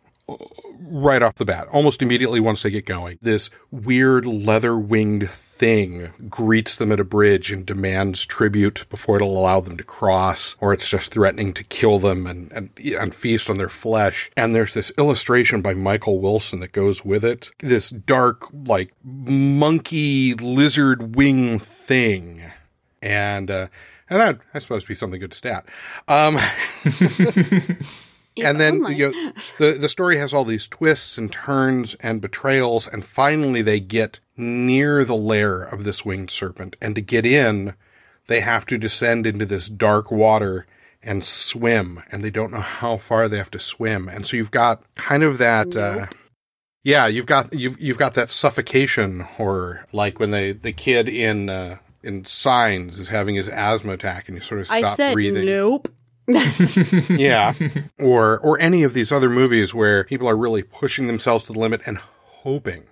right 0.90 1.22
off 1.22 1.36
the 1.36 1.44
bat, 1.44 1.68
almost 1.68 2.02
immediately 2.02 2.40
once 2.40 2.62
they 2.62 2.70
get 2.70 2.86
going. 2.86 3.18
This 3.20 3.50
weird 3.70 4.26
leather 4.26 4.78
winged 4.78 5.28
thing 5.28 6.12
greets 6.28 6.76
them 6.76 6.92
at 6.92 7.00
a 7.00 7.04
bridge 7.04 7.50
and 7.50 7.66
demands 7.66 8.24
tribute 8.24 8.86
before 8.90 9.16
it'll 9.16 9.38
allow 9.38 9.60
them 9.60 9.76
to 9.76 9.84
cross, 9.84 10.56
or 10.60 10.72
it's 10.72 10.88
just 10.88 11.12
threatening 11.12 11.52
to 11.54 11.64
kill 11.64 11.98
them 11.98 12.26
and, 12.26 12.52
and, 12.52 12.70
and 12.78 13.14
feast 13.14 13.50
on 13.50 13.58
their 13.58 13.68
flesh. 13.68 14.30
And 14.36 14.54
there's 14.54 14.74
this 14.74 14.92
illustration 14.98 15.62
by 15.62 15.74
Michael 15.74 16.20
Wilson 16.20 16.60
that 16.60 16.72
goes 16.72 17.04
with 17.04 17.24
it. 17.24 17.50
This 17.60 17.90
dark, 17.90 18.46
like 18.52 18.92
monkey 19.04 20.34
lizard 20.34 21.16
wing 21.16 21.58
thing. 21.58 22.42
And, 23.00 23.50
uh, 23.50 23.68
and 24.10 24.20
that 24.20 24.38
I 24.54 24.58
suppose 24.58 24.84
be 24.84 24.94
something 24.94 25.20
good 25.20 25.32
to 25.32 25.36
stat. 25.36 25.66
Um, 26.08 26.38
and 28.42 28.60
then 28.60 28.82
Oh 28.84 28.88
you 28.88 29.12
know, 29.12 29.32
the 29.58 29.72
the 29.72 29.88
story 29.88 30.18
has 30.18 30.32
all 30.32 30.44
these 30.44 30.68
twists 30.68 31.18
and 31.18 31.32
turns 31.32 31.94
and 31.96 32.20
betrayals, 32.20 32.86
and 32.86 33.04
finally 33.04 33.62
they 33.62 33.80
get 33.80 34.20
near 34.36 35.04
the 35.04 35.16
lair 35.16 35.62
of 35.62 35.84
this 35.84 36.04
winged 36.04 36.30
serpent, 36.30 36.76
and 36.80 36.94
to 36.94 37.00
get 37.00 37.26
in, 37.26 37.74
they 38.26 38.40
have 38.40 38.66
to 38.66 38.78
descend 38.78 39.26
into 39.26 39.46
this 39.46 39.68
dark 39.68 40.10
water 40.10 40.66
and 41.02 41.24
swim, 41.24 42.02
and 42.10 42.24
they 42.24 42.30
don't 42.30 42.52
know 42.52 42.60
how 42.60 42.96
far 42.96 43.28
they 43.28 43.38
have 43.38 43.50
to 43.50 43.60
swim, 43.60 44.08
and 44.08 44.26
so 44.26 44.36
you've 44.36 44.50
got 44.50 44.82
kind 44.94 45.22
of 45.22 45.38
that. 45.38 45.76
Uh, 45.76 46.06
yeah, 46.84 47.06
you've 47.06 47.26
got 47.26 47.52
you've 47.52 47.78
you've 47.80 47.98
got 47.98 48.14
that 48.14 48.30
suffocation 48.30 49.20
horror, 49.20 49.86
like 49.92 50.18
when 50.20 50.30
they 50.30 50.52
the 50.52 50.72
kid 50.72 51.08
in 51.08 51.48
uh, 51.48 51.78
in 52.02 52.24
Signs 52.24 52.98
is 52.98 53.08
having 53.08 53.34
his 53.34 53.48
asthma 53.48 53.92
attack, 53.92 54.28
and 54.28 54.36
you 54.36 54.42
sort 54.42 54.60
of 54.60 54.66
stop 54.66 54.84
I 54.84 54.94
said 54.94 55.12
breathing 55.12 55.46
nope. 55.46 55.88
yeah. 57.08 57.54
Or 57.98 58.38
or 58.40 58.60
any 58.60 58.82
of 58.82 58.92
these 58.92 59.10
other 59.10 59.30
movies 59.30 59.74
where 59.74 60.04
people 60.04 60.28
are 60.28 60.36
really 60.36 60.62
pushing 60.62 61.06
themselves 61.06 61.44
to 61.44 61.52
the 61.52 61.58
limit 61.58 61.80
and 61.86 61.98
hoping, 61.98 62.84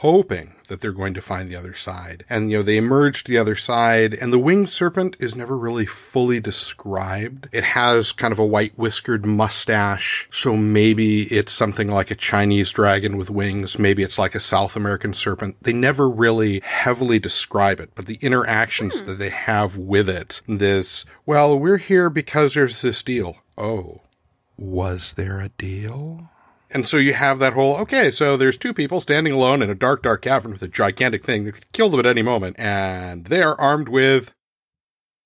hoping 0.00 0.54
that 0.68 0.80
they're 0.80 0.92
going 0.92 1.12
to 1.12 1.20
find 1.20 1.50
the 1.50 1.56
other 1.56 1.74
side. 1.74 2.24
And 2.30 2.50
you 2.50 2.56
know, 2.56 2.62
they 2.62 2.78
emerge 2.78 3.24
to 3.24 3.30
the 3.30 3.36
other 3.36 3.54
side 3.54 4.14
and 4.14 4.32
the 4.32 4.38
winged 4.38 4.70
serpent 4.70 5.14
is 5.20 5.36
never 5.36 5.58
really 5.58 5.84
fully 5.84 6.40
described. 6.40 7.48
It 7.52 7.64
has 7.64 8.12
kind 8.12 8.32
of 8.32 8.38
a 8.38 8.46
white 8.46 8.72
whiskered 8.78 9.26
mustache, 9.26 10.26
so 10.32 10.56
maybe 10.56 11.24
it's 11.24 11.52
something 11.52 11.88
like 11.88 12.10
a 12.10 12.14
Chinese 12.14 12.70
dragon 12.72 13.18
with 13.18 13.28
wings, 13.28 13.78
maybe 13.78 14.02
it's 14.02 14.18
like 14.18 14.34
a 14.34 14.40
South 14.40 14.74
American 14.74 15.12
serpent. 15.12 15.56
They 15.60 15.74
never 15.74 16.08
really 16.08 16.60
heavily 16.60 17.18
describe 17.18 17.78
it, 17.78 17.90
but 17.94 18.06
the 18.06 18.18
interactions 18.22 19.00
hmm. 19.00 19.06
that 19.06 19.18
they 19.18 19.30
have 19.30 19.76
with 19.76 20.08
it, 20.08 20.40
this, 20.48 21.04
well, 21.26 21.58
we're 21.58 21.76
here 21.76 22.08
because 22.08 22.54
there's 22.54 22.80
this 22.80 23.02
deal. 23.02 23.36
Oh, 23.58 24.00
was 24.56 25.12
there 25.14 25.40
a 25.40 25.50
deal? 25.50 26.29
And 26.70 26.86
so 26.86 26.96
you 26.98 27.14
have 27.14 27.40
that 27.40 27.54
whole, 27.54 27.76
okay, 27.78 28.10
so 28.10 28.36
there's 28.36 28.56
two 28.56 28.72
people 28.72 29.00
standing 29.00 29.32
alone 29.32 29.60
in 29.60 29.70
a 29.70 29.74
dark, 29.74 30.02
dark 30.02 30.22
cavern 30.22 30.52
with 30.52 30.62
a 30.62 30.68
gigantic 30.68 31.24
thing 31.24 31.44
that 31.44 31.52
could 31.52 31.72
kill 31.72 31.90
them 31.90 32.00
at 32.00 32.06
any 32.06 32.22
moment, 32.22 32.56
and 32.58 33.26
they 33.26 33.42
are 33.42 33.60
armed 33.60 33.88
with 33.88 34.32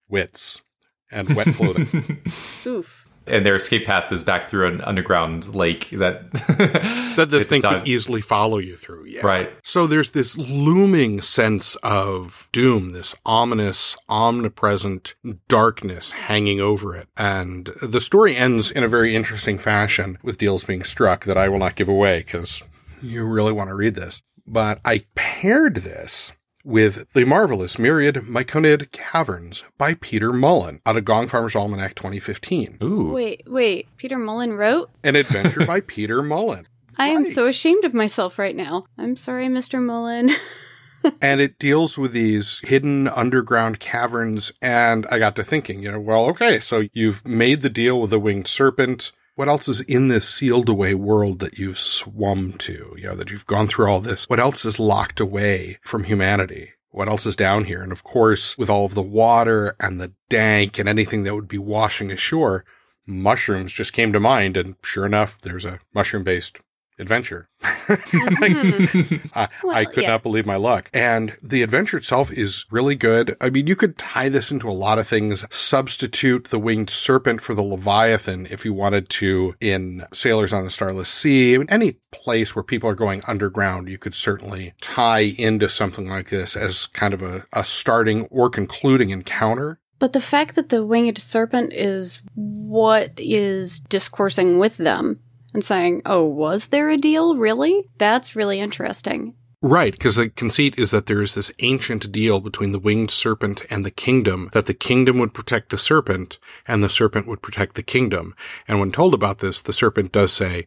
wits 0.08 0.62
and 1.10 1.34
wet 1.36 1.54
clothing. 1.54 2.22
Oof. 2.66 3.03
And 3.26 3.44
their 3.44 3.56
escape 3.56 3.86
path 3.86 4.10
is 4.12 4.22
back 4.22 4.48
through 4.48 4.66
an 4.66 4.80
underground 4.82 5.54
lake 5.54 5.90
that 5.90 6.30
that 7.16 7.28
this 7.30 7.46
thing 7.46 7.62
could 7.62 7.86
easily 7.86 8.20
follow 8.20 8.58
you 8.58 8.76
through. 8.76 9.06
Yeah. 9.06 9.24
Right. 9.24 9.50
So 9.62 9.86
there's 9.86 10.10
this 10.10 10.36
looming 10.36 11.20
sense 11.20 11.76
of 11.76 12.48
doom, 12.52 12.92
this 12.92 13.14
ominous, 13.24 13.96
omnipresent 14.08 15.14
darkness 15.48 16.12
hanging 16.12 16.60
over 16.60 16.94
it. 16.94 17.08
And 17.16 17.66
the 17.82 18.00
story 18.00 18.36
ends 18.36 18.70
in 18.70 18.84
a 18.84 18.88
very 18.88 19.16
interesting 19.16 19.58
fashion 19.58 20.18
with 20.22 20.38
deals 20.38 20.64
being 20.64 20.84
struck 20.84 21.24
that 21.24 21.38
I 21.38 21.48
will 21.48 21.58
not 21.58 21.76
give 21.76 21.88
away 21.88 22.20
because 22.20 22.62
you 23.02 23.24
really 23.24 23.52
want 23.52 23.68
to 23.68 23.74
read 23.74 23.94
this. 23.94 24.22
But 24.46 24.80
I 24.84 25.04
paired 25.14 25.76
this 25.76 26.32
with 26.64 27.12
The 27.12 27.24
Marvelous 27.24 27.78
Myriad 27.78 28.16
Myconid 28.16 28.90
Caverns 28.90 29.62
by 29.76 29.94
Peter 29.94 30.32
Mullen 30.32 30.80
out 30.86 30.96
of 30.96 31.04
Gong 31.04 31.28
Farmer's 31.28 31.54
Almanac 31.54 31.94
2015. 31.94 32.78
Ooh. 32.82 33.12
Wait, 33.12 33.42
wait. 33.46 33.86
Peter 33.98 34.18
Mullen 34.18 34.54
wrote? 34.54 34.90
An 35.04 35.14
adventure 35.14 35.66
by 35.66 35.80
Peter 35.86 36.22
Mullen. 36.22 36.66
I 36.98 37.08
am 37.08 37.26
so 37.26 37.46
ashamed 37.46 37.84
of 37.84 37.92
myself 37.92 38.38
right 38.38 38.56
now. 38.56 38.86
I'm 38.96 39.16
sorry, 39.16 39.48
Mr. 39.48 39.82
Mullen. 39.82 40.30
and 41.20 41.40
it 41.40 41.58
deals 41.58 41.98
with 41.98 42.12
these 42.12 42.60
hidden 42.64 43.08
underground 43.08 43.80
caverns. 43.80 44.52
And 44.62 45.06
I 45.10 45.18
got 45.18 45.36
to 45.36 45.44
thinking, 45.44 45.82
you 45.82 45.92
know, 45.92 46.00
well, 46.00 46.26
okay, 46.26 46.60
so 46.60 46.84
you've 46.92 47.26
made 47.26 47.60
the 47.60 47.70
deal 47.70 48.00
with 48.00 48.10
the 48.10 48.18
winged 48.18 48.46
serpent. 48.46 49.12
What 49.36 49.48
else 49.48 49.66
is 49.66 49.80
in 49.80 50.08
this 50.08 50.28
sealed 50.28 50.68
away 50.68 50.94
world 50.94 51.40
that 51.40 51.58
you've 51.58 51.78
swum 51.78 52.52
to? 52.58 52.94
You 52.96 53.08
know, 53.08 53.14
that 53.16 53.32
you've 53.32 53.46
gone 53.46 53.66
through 53.66 53.86
all 53.86 54.00
this. 54.00 54.28
What 54.28 54.38
else 54.38 54.64
is 54.64 54.78
locked 54.78 55.18
away 55.18 55.80
from 55.82 56.04
humanity? 56.04 56.70
What 56.90 57.08
else 57.08 57.26
is 57.26 57.34
down 57.34 57.64
here? 57.64 57.82
And 57.82 57.90
of 57.90 58.04
course, 58.04 58.56
with 58.56 58.70
all 58.70 58.84
of 58.84 58.94
the 58.94 59.02
water 59.02 59.74
and 59.80 60.00
the 60.00 60.12
dank 60.28 60.78
and 60.78 60.88
anything 60.88 61.24
that 61.24 61.34
would 61.34 61.48
be 61.48 61.58
washing 61.58 62.12
ashore, 62.12 62.64
mushrooms 63.08 63.72
just 63.72 63.92
came 63.92 64.12
to 64.12 64.20
mind. 64.20 64.56
And 64.56 64.76
sure 64.84 65.04
enough, 65.04 65.40
there's 65.40 65.64
a 65.64 65.80
mushroom 65.92 66.22
based 66.22 66.60
adventure. 66.98 67.48
Mm-hmm. 67.84 69.26
I, 69.34 69.42
I 69.44 69.48
Well, 69.62 69.86
could 69.86 70.04
yeah. 70.04 70.10
not 70.10 70.22
believe 70.22 70.46
my 70.46 70.56
luck. 70.56 70.88
And 70.94 71.36
the 71.42 71.62
adventure 71.62 71.98
itself 71.98 72.32
is 72.32 72.64
really 72.70 72.94
good. 72.94 73.36
I 73.42 73.50
mean, 73.50 73.66
you 73.66 73.76
could 73.76 73.98
tie 73.98 74.30
this 74.30 74.50
into 74.50 74.70
a 74.70 74.72
lot 74.72 74.98
of 74.98 75.06
things. 75.06 75.44
Substitute 75.54 76.44
the 76.44 76.58
winged 76.58 76.88
serpent 76.88 77.42
for 77.42 77.54
the 77.54 77.62
Leviathan 77.62 78.46
if 78.50 78.64
you 78.64 78.72
wanted 78.72 79.10
to 79.10 79.54
in 79.60 80.06
Sailors 80.14 80.54
on 80.54 80.64
the 80.64 80.70
Starless 80.70 81.10
Sea. 81.10 81.54
I 81.54 81.58
mean, 81.58 81.66
any 81.68 81.96
place 82.10 82.56
where 82.56 82.62
people 82.62 82.88
are 82.88 82.94
going 82.94 83.22
underground, 83.26 83.88
you 83.88 83.98
could 83.98 84.14
certainly 84.14 84.72
tie 84.80 85.34
into 85.36 85.68
something 85.68 86.08
like 86.08 86.30
this 86.30 86.56
as 86.56 86.86
kind 86.86 87.12
of 87.12 87.20
a, 87.20 87.44
a 87.52 87.64
starting 87.64 88.22
or 88.30 88.48
concluding 88.48 89.10
encounter. 89.10 89.78
But 89.98 90.12
the 90.12 90.20
fact 90.20 90.56
that 90.56 90.68
the 90.68 90.84
winged 90.84 91.18
serpent 91.18 91.72
is 91.72 92.22
what 92.34 93.12
is 93.16 93.80
discoursing 93.80 94.58
with 94.58 94.76
them 94.76 95.20
and 95.54 95.64
saying, 95.64 96.02
oh, 96.04 96.28
was 96.28 96.68
there 96.68 96.90
a 96.90 96.96
deal? 96.98 97.36
Really? 97.36 97.88
That's 97.96 98.36
really 98.36 98.60
interesting. 98.60 99.34
Right, 99.62 99.92
because 99.92 100.16
the 100.16 100.28
conceit 100.28 100.78
is 100.78 100.90
that 100.90 101.06
there 101.06 101.22
is 101.22 101.34
this 101.34 101.50
ancient 101.60 102.12
deal 102.12 102.40
between 102.40 102.72
the 102.72 102.78
winged 102.78 103.10
serpent 103.10 103.62
and 103.70 103.82
the 103.82 103.90
kingdom, 103.90 104.50
that 104.52 104.66
the 104.66 104.74
kingdom 104.74 105.16
would 105.18 105.32
protect 105.32 105.70
the 105.70 105.78
serpent, 105.78 106.38
and 106.68 106.84
the 106.84 106.90
serpent 106.90 107.26
would 107.26 107.40
protect 107.40 107.74
the 107.74 107.82
kingdom. 107.82 108.34
And 108.68 108.78
when 108.78 108.92
told 108.92 109.14
about 109.14 109.38
this, 109.38 109.62
the 109.62 109.72
serpent 109.72 110.12
does 110.12 110.34
say, 110.34 110.66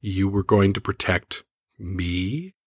You 0.00 0.28
were 0.28 0.44
going 0.44 0.74
to 0.74 0.80
protect 0.80 1.42
me? 1.78 2.54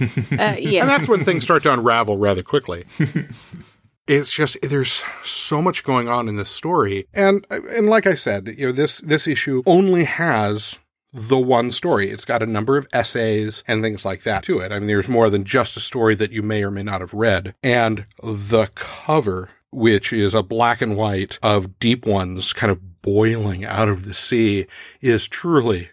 Uh, 0.00 0.56
And 0.56 0.88
that's 0.88 1.08
when 1.08 1.24
things 1.24 1.44
start 1.44 1.62
to 1.64 1.72
unravel 1.72 2.16
rather 2.16 2.42
quickly. 2.42 2.84
It's 4.06 4.34
just 4.34 4.56
there's 4.62 5.04
so 5.22 5.62
much 5.62 5.84
going 5.84 6.08
on 6.08 6.28
in 6.28 6.36
this 6.36 6.50
story, 6.50 7.06
and 7.14 7.46
and 7.50 7.88
like 7.88 8.06
I 8.06 8.14
said, 8.14 8.48
you 8.58 8.66
know 8.66 8.72
this 8.72 8.98
this 8.98 9.28
issue 9.28 9.62
only 9.64 10.04
has 10.04 10.80
the 11.12 11.38
one 11.38 11.70
story. 11.70 12.10
It's 12.10 12.24
got 12.24 12.42
a 12.42 12.46
number 12.46 12.76
of 12.76 12.88
essays 12.92 13.62
and 13.68 13.82
things 13.82 14.04
like 14.04 14.22
that 14.22 14.42
to 14.44 14.58
it. 14.58 14.72
I 14.72 14.78
mean, 14.78 14.88
there's 14.88 15.08
more 15.08 15.30
than 15.30 15.44
just 15.44 15.76
a 15.76 15.80
story 15.80 16.14
that 16.16 16.32
you 16.32 16.42
may 16.42 16.64
or 16.64 16.70
may 16.70 16.82
not 16.82 17.00
have 17.00 17.14
read, 17.14 17.54
and 17.62 18.06
the 18.22 18.70
cover, 18.74 19.50
which 19.70 20.12
is 20.12 20.34
a 20.34 20.42
black 20.42 20.82
and 20.82 20.96
white 20.96 21.38
of 21.42 21.78
deep 21.78 22.04
ones 22.04 22.52
kind 22.52 22.72
of 22.72 23.02
boiling 23.02 23.64
out 23.64 23.88
of 23.88 24.04
the 24.04 24.14
sea, 24.14 24.66
is 25.00 25.28
truly 25.28 25.90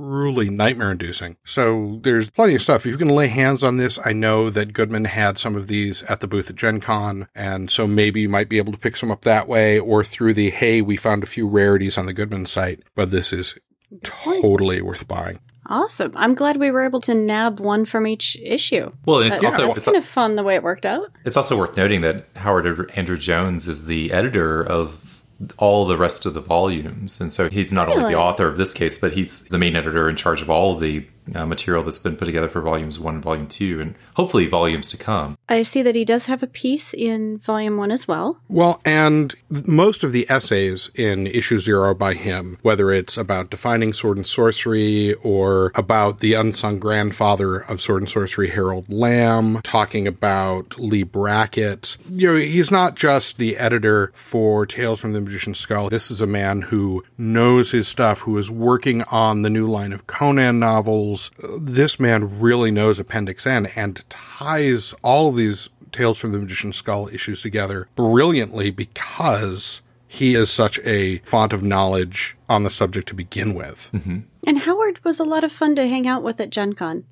truly 0.00 0.48
nightmare 0.48 0.92
inducing. 0.92 1.36
So 1.44 2.00
there's 2.02 2.30
plenty 2.30 2.54
of 2.54 2.62
stuff. 2.62 2.86
If 2.86 2.92
you 2.92 2.96
can 2.96 3.08
lay 3.08 3.28
hands 3.28 3.62
on 3.62 3.76
this, 3.76 3.98
I 4.04 4.12
know 4.12 4.50
that 4.50 4.72
Goodman 4.72 5.04
had 5.04 5.38
some 5.38 5.56
of 5.56 5.68
these 5.68 6.02
at 6.04 6.20
the 6.20 6.26
booth 6.26 6.50
at 6.50 6.56
Gen 6.56 6.80
Con, 6.80 7.28
and 7.34 7.70
so 7.70 7.86
maybe 7.86 8.22
you 8.22 8.28
might 8.28 8.48
be 8.48 8.58
able 8.58 8.72
to 8.72 8.78
pick 8.78 8.96
some 8.96 9.10
up 9.10 9.22
that 9.22 9.48
way 9.48 9.78
or 9.78 10.02
through 10.02 10.34
the 10.34 10.50
hey, 10.50 10.80
we 10.82 10.96
found 10.96 11.22
a 11.22 11.26
few 11.26 11.46
rarities 11.46 11.98
on 11.98 12.06
the 12.06 12.12
Goodman 12.12 12.46
site, 12.46 12.82
but 12.94 13.10
this 13.10 13.32
is 13.32 13.58
totally 14.02 14.80
worth 14.80 15.06
buying. 15.06 15.40
Awesome. 15.66 16.12
I'm 16.16 16.34
glad 16.34 16.56
we 16.56 16.70
were 16.70 16.84
able 16.84 17.00
to 17.02 17.14
nab 17.14 17.60
one 17.60 17.84
from 17.84 18.06
each 18.06 18.36
issue. 18.42 18.90
Well, 19.04 19.20
and 19.20 19.32
it's 19.32 19.44
also 19.44 19.66
that's 19.66 19.78
it's, 19.78 19.86
kind 19.86 19.96
of 19.96 20.04
fun 20.04 20.34
the 20.34 20.42
way 20.42 20.56
it 20.56 20.62
worked 20.62 20.86
out. 20.86 21.12
it's 21.24 21.36
also 21.36 21.56
worth 21.56 21.76
noting 21.76 22.00
that 22.00 22.26
Howard 22.36 22.90
Andrew 22.96 23.16
Jones 23.16 23.68
is 23.68 23.86
the 23.86 24.12
editor 24.12 24.62
of 24.62 25.19
all 25.58 25.84
the 25.84 25.96
rest 25.96 26.26
of 26.26 26.34
the 26.34 26.40
volumes, 26.40 27.20
and 27.20 27.32
so 27.32 27.48
he's 27.48 27.72
not 27.72 27.88
only 27.88 28.12
the 28.12 28.18
author 28.18 28.46
of 28.46 28.56
this 28.56 28.74
case, 28.74 28.98
but 28.98 29.12
he's 29.12 29.46
the 29.48 29.58
main 29.58 29.76
editor 29.76 30.08
in 30.08 30.16
charge 30.16 30.42
of 30.42 30.50
all 30.50 30.76
the 30.76 31.06
uh, 31.34 31.46
material 31.46 31.82
that's 31.82 31.98
been 31.98 32.16
put 32.16 32.26
together 32.26 32.48
for 32.48 32.60
volumes 32.60 32.98
one 32.98 33.14
and 33.14 33.22
volume 33.22 33.48
two, 33.48 33.80
and 33.80 33.94
hopefully 34.14 34.46
volumes 34.46 34.90
to 34.90 34.96
come. 34.96 35.36
I 35.48 35.62
see 35.62 35.82
that 35.82 35.94
he 35.94 36.04
does 36.04 36.26
have 36.26 36.42
a 36.42 36.46
piece 36.46 36.94
in 36.94 37.38
volume 37.38 37.76
one 37.76 37.90
as 37.90 38.06
well. 38.06 38.40
Well, 38.48 38.80
and 38.84 39.34
most 39.48 40.04
of 40.04 40.12
the 40.12 40.28
essays 40.30 40.90
in 40.94 41.26
issue 41.26 41.58
zero 41.58 41.94
by 41.94 42.14
him, 42.14 42.58
whether 42.62 42.90
it's 42.90 43.16
about 43.16 43.50
defining 43.50 43.92
sword 43.92 44.16
and 44.16 44.26
sorcery 44.26 45.14
or 45.14 45.72
about 45.74 46.20
the 46.20 46.34
unsung 46.34 46.78
grandfather 46.78 47.56
of 47.56 47.80
sword 47.80 48.02
and 48.02 48.08
sorcery, 48.08 48.48
Harold 48.50 48.88
Lamb, 48.88 49.60
talking 49.62 50.06
about 50.06 50.78
Leigh 50.78 51.02
Brackett, 51.02 51.96
you 52.08 52.28
know, 52.28 52.36
he's 52.36 52.70
not 52.70 52.94
just 52.94 53.38
the 53.38 53.56
editor 53.56 54.10
for 54.14 54.66
Tales 54.66 55.00
from 55.00 55.12
the 55.12 55.20
Magician's 55.20 55.58
Skull. 55.58 55.88
This 55.88 56.10
is 56.10 56.20
a 56.20 56.26
man 56.26 56.62
who 56.62 57.04
knows 57.18 57.70
his 57.72 57.88
stuff, 57.88 58.20
who 58.20 58.38
is 58.38 58.50
working 58.50 59.02
on 59.04 59.42
the 59.42 59.50
new 59.50 59.66
line 59.66 59.92
of 59.92 60.06
Conan 60.06 60.58
novels. 60.58 61.19
This 61.58 62.00
man 62.00 62.40
really 62.40 62.70
knows 62.70 62.98
Appendix 62.98 63.46
N 63.46 63.66
and 63.76 64.08
ties 64.08 64.94
all 65.02 65.28
of 65.28 65.36
these 65.36 65.68
Tales 65.92 66.18
from 66.18 66.32
the 66.32 66.38
Magician's 66.38 66.76
Skull 66.76 67.08
issues 67.08 67.42
together 67.42 67.88
brilliantly 67.96 68.70
because 68.70 69.82
he 70.06 70.34
is 70.34 70.50
such 70.50 70.78
a 70.84 71.18
font 71.18 71.52
of 71.52 71.62
knowledge 71.62 72.36
on 72.48 72.62
the 72.62 72.70
subject 72.70 73.08
to 73.08 73.14
begin 73.14 73.54
with. 73.54 73.90
Mm-hmm. 73.92 74.20
And 74.46 74.58
Howard 74.62 75.04
was 75.04 75.20
a 75.20 75.24
lot 75.24 75.44
of 75.44 75.52
fun 75.52 75.76
to 75.76 75.88
hang 75.88 76.06
out 76.06 76.22
with 76.22 76.40
at 76.40 76.50
Gen 76.50 76.72
Con. 76.74 77.04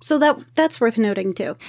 So 0.00 0.18
that 0.18 0.38
that's 0.54 0.80
worth 0.80 0.98
noting 0.98 1.34
too. 1.34 1.56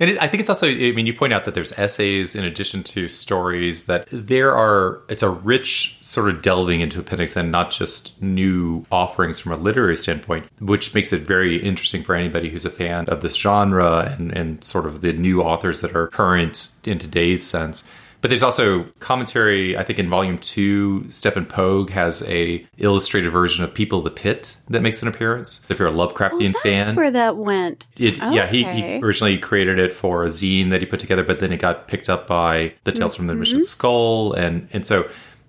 And 0.00 0.10
it, 0.10 0.22
I 0.22 0.28
think 0.28 0.40
it's 0.40 0.48
also, 0.48 0.68
I 0.68 0.92
mean, 0.92 1.06
you 1.06 1.14
point 1.14 1.32
out 1.32 1.44
that 1.44 1.54
there's 1.54 1.76
essays 1.78 2.36
in 2.36 2.44
addition 2.44 2.84
to 2.84 3.08
stories, 3.08 3.86
that 3.86 4.06
there 4.12 4.54
are, 4.54 5.00
it's 5.08 5.22
a 5.22 5.30
rich 5.30 5.96
sort 6.00 6.28
of 6.28 6.40
delving 6.40 6.80
into 6.80 7.00
Appendix 7.00 7.36
N 7.36 7.50
not 7.50 7.70
just 7.70 8.20
new 8.22 8.86
offerings 8.92 9.40
from 9.40 9.52
a 9.52 9.56
literary 9.56 9.96
standpoint, 9.96 10.46
which 10.60 10.94
makes 10.94 11.12
it 11.12 11.22
very 11.22 11.56
interesting 11.56 12.02
for 12.02 12.14
anybody 12.14 12.48
who's 12.48 12.64
a 12.64 12.70
fan 12.70 13.06
of 13.06 13.22
this 13.22 13.34
genre 13.34 14.14
and, 14.16 14.30
and 14.32 14.62
sort 14.62 14.86
of 14.86 15.00
the 15.00 15.12
new 15.12 15.42
authors 15.42 15.80
that 15.80 15.96
are 15.96 16.06
current 16.06 16.68
in 16.84 16.98
today's 16.98 17.44
sense. 17.44 17.88
But 18.20 18.30
there's 18.30 18.42
also 18.42 18.84
commentary. 18.98 19.76
I 19.76 19.84
think 19.84 19.98
in 20.00 20.08
volume 20.10 20.38
two, 20.38 21.08
Stefan 21.08 21.46
Poag 21.46 21.90
has 21.90 22.22
a 22.28 22.66
illustrated 22.78 23.30
version 23.30 23.62
of 23.62 23.72
People 23.72 23.98
of 23.98 24.04
the 24.04 24.10
Pit 24.10 24.56
that 24.70 24.82
makes 24.82 25.00
an 25.02 25.08
appearance. 25.08 25.64
If 25.68 25.78
you're 25.78 25.86
a 25.88 25.92
Lovecraftian 25.92 26.54
Oh, 26.56 26.60
that's 26.64 26.88
fan, 26.88 26.96
where 26.96 27.10
that 27.12 27.36
went. 27.36 27.84
it, 27.96 28.16
Yeah, 28.18 28.46
he, 28.48 28.64
he 28.64 28.98
originally 29.00 29.38
created 29.38 29.78
it 29.78 29.92
for 29.92 30.24
a 30.24 30.26
zine 30.26 30.70
that 30.70 30.80
he 30.80 30.86
put 30.86 30.98
together, 30.98 31.22
but 31.22 31.38
then 31.38 31.52
it 31.52 31.58
got 31.60 31.86
picked 31.86 32.08
up 32.08 32.26
by 32.26 32.72
the 32.84 32.90
Tales 32.92 33.14
from 33.14 33.28
the 33.28 33.34
Mm-hmm. 33.34 33.38
Magician's 33.40 33.68
Skull, 33.68 34.32
and 34.32 34.68
and 34.72 34.84
so 34.84 35.08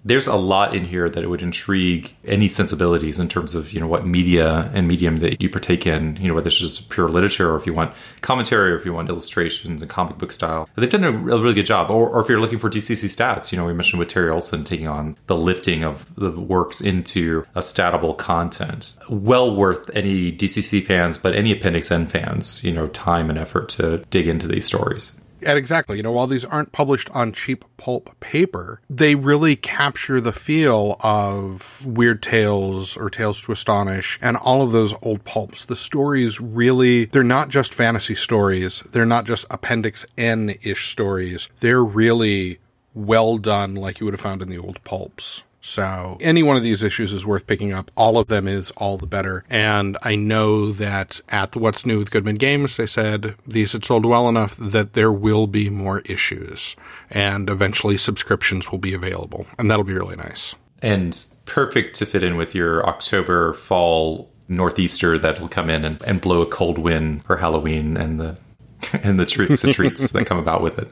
there's 0.09 0.25
a 0.25 0.35
lot 0.35 0.75
in 0.75 0.85
here 0.85 1.07
that 1.07 1.23
it 1.23 1.27
would 1.27 1.43
intrigue 1.43 2.15
any 2.25 2.47
sensibilities 2.47 3.19
in 3.19 3.29
terms 3.29 3.53
of 3.53 3.71
you 3.71 3.79
know 3.79 3.85
what 3.85 4.07
media 4.07 4.71
and 4.73 4.87
medium 4.87 5.17
that 5.17 5.39
you 5.39 5.49
partake 5.51 5.85
in. 5.85 6.17
You 6.17 6.27
know 6.27 6.33
whether 6.33 6.47
it's 6.47 6.57
just 6.57 6.89
pure 6.89 7.09
literature 7.09 7.51
or 7.51 7.57
if 7.57 7.67
you 7.67 7.75
want 7.75 7.93
commentary 8.21 8.71
or 8.71 8.77
if 8.77 8.85
you 8.85 8.91
want 8.91 9.09
illustrations 9.09 9.83
and 9.83 9.89
comic 9.89 10.17
book 10.17 10.31
style. 10.31 10.67
They've 10.75 10.89
done 10.89 11.03
a 11.03 11.11
really, 11.11 11.43
really 11.43 11.53
good 11.53 11.67
job. 11.67 11.91
Or, 11.91 12.09
or 12.09 12.21
if 12.21 12.27
you're 12.27 12.41
looking 12.41 12.57
for 12.57 12.71
DCC 12.71 13.05
stats, 13.05 13.51
you 13.51 13.57
know 13.59 13.65
we 13.65 13.73
mentioned 13.73 13.99
with 13.99 14.07
Terry 14.07 14.31
Olson 14.31 14.63
taking 14.63 14.87
on 14.87 15.15
the 15.27 15.37
lifting 15.37 15.83
of 15.83 16.11
the 16.15 16.31
works 16.31 16.81
into 16.81 17.45
a 17.53 17.59
statable 17.59 18.17
content. 18.17 18.97
Well 19.09 19.55
worth 19.55 19.91
any 19.95 20.31
DCC 20.31 20.83
fans, 20.83 21.19
but 21.19 21.35
any 21.35 21.51
Appendix 21.51 21.91
N 21.91 22.07
fans, 22.07 22.63
you 22.63 22.71
know, 22.71 22.87
time 22.87 23.29
and 23.29 23.37
effort 23.37 23.69
to 23.69 23.99
dig 24.09 24.27
into 24.27 24.47
these 24.47 24.65
stories. 24.65 25.18
And 25.41 25.57
exactly, 25.57 25.97
you 25.97 26.03
know, 26.03 26.11
while 26.11 26.27
these 26.27 26.45
aren't 26.45 26.71
published 26.71 27.09
on 27.11 27.31
cheap 27.31 27.65
pulp 27.77 28.17
paper, 28.19 28.81
they 28.89 29.15
really 29.15 29.55
capture 29.55 30.19
the 30.19 30.31
feel 30.31 30.97
of 31.01 31.85
Weird 31.85 32.21
Tales 32.21 32.97
or 32.97 33.09
Tales 33.09 33.41
to 33.41 33.51
Astonish 33.51 34.19
and 34.21 34.37
all 34.37 34.61
of 34.61 34.71
those 34.71 34.93
old 35.01 35.23
pulps. 35.23 35.65
The 35.65 35.75
stories 35.75 36.39
really, 36.39 37.05
they're 37.05 37.23
not 37.23 37.49
just 37.49 37.73
fantasy 37.73 38.15
stories. 38.15 38.81
They're 38.91 39.05
not 39.05 39.25
just 39.25 39.45
Appendix 39.49 40.05
N-ish 40.17 40.91
stories. 40.91 41.49
They're 41.59 41.83
really 41.83 42.59
well 42.93 43.37
done 43.37 43.75
like 43.75 43.99
you 43.99 44.05
would 44.05 44.13
have 44.13 44.21
found 44.21 44.41
in 44.41 44.49
the 44.49 44.57
old 44.57 44.83
pulps. 44.83 45.43
So 45.61 46.17
any 46.21 46.41
one 46.43 46.55
of 46.57 46.63
these 46.63 46.83
issues 46.83 47.11
is 47.13 47.25
worth 47.25 47.47
picking 47.47 47.73
up. 47.73 47.91
All 47.95 48.17
of 48.17 48.27
them 48.27 48.47
is 48.47 48.71
all 48.71 48.97
the 48.97 49.07
better. 49.07 49.43
And 49.49 49.97
I 50.03 50.15
know 50.15 50.71
that 50.71 51.19
at 51.29 51.51
the 51.51 51.59
What's 51.59 51.85
New 51.85 51.99
with 51.99 52.11
Goodman 52.11 52.37
Games, 52.37 52.77
they 52.77 52.85
said 52.85 53.35
these 53.45 53.73
had 53.73 53.83
sold 53.83 54.05
well 54.05 54.29
enough 54.29 54.55
that 54.57 54.93
there 54.93 55.11
will 55.11 55.47
be 55.47 55.69
more 55.69 55.99
issues 56.01 56.75
and 57.09 57.49
eventually 57.49 57.97
subscriptions 57.97 58.71
will 58.71 58.79
be 58.79 58.93
available. 58.93 59.47
And 59.57 59.69
that'll 59.69 59.83
be 59.83 59.93
really 59.93 60.15
nice. 60.15 60.55
and 60.81 61.25
perfect 61.45 61.95
to 61.95 62.05
fit 62.05 62.23
in 62.23 62.37
with 62.37 62.55
your 62.55 62.85
October 62.87 63.53
fall 63.53 64.29
northeaster 64.47 65.17
that'll 65.17 65.47
come 65.47 65.69
in 65.69 65.85
and, 65.85 66.01
and 66.03 66.21
blow 66.21 66.41
a 66.41 66.45
cold 66.45 66.77
wind 66.77 67.23
for 67.25 67.37
Halloween 67.37 67.97
and 67.97 68.19
the 68.19 68.37
and 69.03 69.19
the 69.19 69.25
tricks 69.25 69.63
and 69.63 69.73
treats 69.73 70.11
that 70.11 70.25
come 70.25 70.37
about 70.37 70.61
with 70.61 70.79
it. 70.79 70.89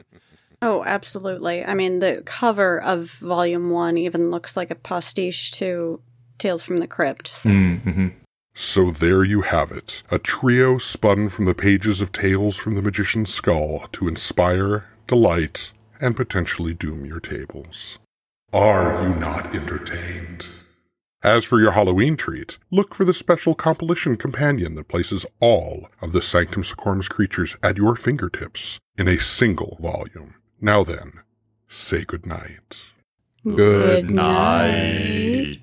Oh, 0.60 0.82
absolutely. 0.84 1.64
I 1.64 1.74
mean, 1.74 2.00
the 2.00 2.22
cover 2.24 2.80
of 2.80 3.10
volume 3.12 3.70
one 3.70 3.96
even 3.96 4.30
looks 4.30 4.56
like 4.56 4.70
a 4.70 4.74
pastiche 4.74 5.52
to 5.52 6.00
Tales 6.38 6.64
from 6.64 6.78
the 6.78 6.86
Crypt. 6.86 7.28
So. 7.28 7.50
Mm-hmm. 7.50 8.08
So 8.54 8.90
there 8.90 9.22
you 9.22 9.42
have 9.42 9.70
it, 9.70 10.02
a 10.10 10.18
trio 10.18 10.78
spun 10.78 11.28
from 11.28 11.44
the 11.44 11.54
pages 11.54 12.00
of 12.00 12.10
Tales 12.10 12.56
from 12.56 12.74
the 12.74 12.82
Magician's 12.82 13.32
Skull 13.32 13.86
to 13.92 14.08
inspire, 14.08 14.86
delight, 15.06 15.72
and 16.00 16.16
potentially 16.16 16.74
doom 16.74 17.04
your 17.04 17.20
tables. 17.20 18.00
Are 18.52 19.02
you 19.02 19.14
not 19.14 19.54
entertained? 19.54 20.46
As 21.22 21.44
for 21.44 21.60
your 21.60 21.72
Halloween 21.72 22.16
treat, 22.16 22.58
look 22.70 22.94
for 22.94 23.04
the 23.04 23.14
special 23.14 23.54
compilation 23.54 24.16
companion 24.16 24.74
that 24.74 24.88
places 24.88 25.26
all 25.38 25.88
of 26.00 26.12
the 26.12 26.22
Sanctum 26.22 26.62
Secorum's 26.62 27.08
creatures 27.08 27.56
at 27.62 27.76
your 27.76 27.94
fingertips 27.94 28.78
in 28.96 29.06
a 29.06 29.18
single 29.18 29.78
volume. 29.80 30.34
Now 30.60 30.82
then, 30.82 31.20
say 31.68 32.04
good 32.04 32.26
night. 32.26 32.82
Good 33.44 34.10
night. 34.10 35.62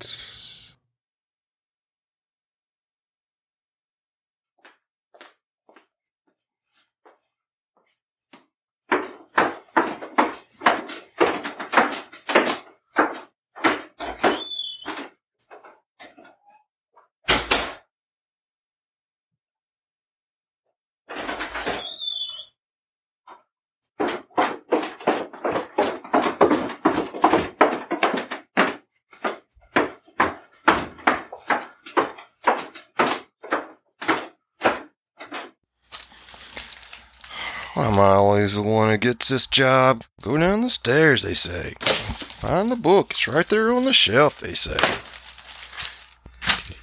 always 38.06 38.54
the 38.54 38.62
one 38.62 38.90
who 38.90 38.96
gets 38.96 39.28
this 39.28 39.46
job. 39.46 40.04
Go 40.20 40.36
down 40.36 40.62
the 40.62 40.70
stairs, 40.70 41.22
they 41.22 41.34
say. 41.34 41.74
Find 41.80 42.70
the 42.70 42.76
book. 42.76 43.12
It's 43.12 43.28
right 43.28 43.48
there 43.48 43.72
on 43.72 43.84
the 43.84 43.92
shelf, 43.92 44.40
they 44.40 44.54
say. 44.54 44.76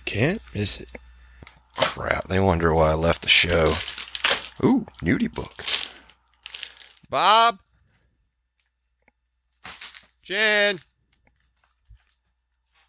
Can't 0.06 0.42
miss 0.54 0.80
it. 0.80 0.90
Crap, 1.76 2.28
they 2.28 2.40
wonder 2.40 2.74
why 2.74 2.92
I 2.92 2.96
left 2.96 3.22
the 3.24 3.30
show. 3.30 3.74
Ooh, 4.64 4.86
nudie 5.02 5.34
book. 5.34 5.64
Bob? 7.10 7.60
Jen? 10.22 10.80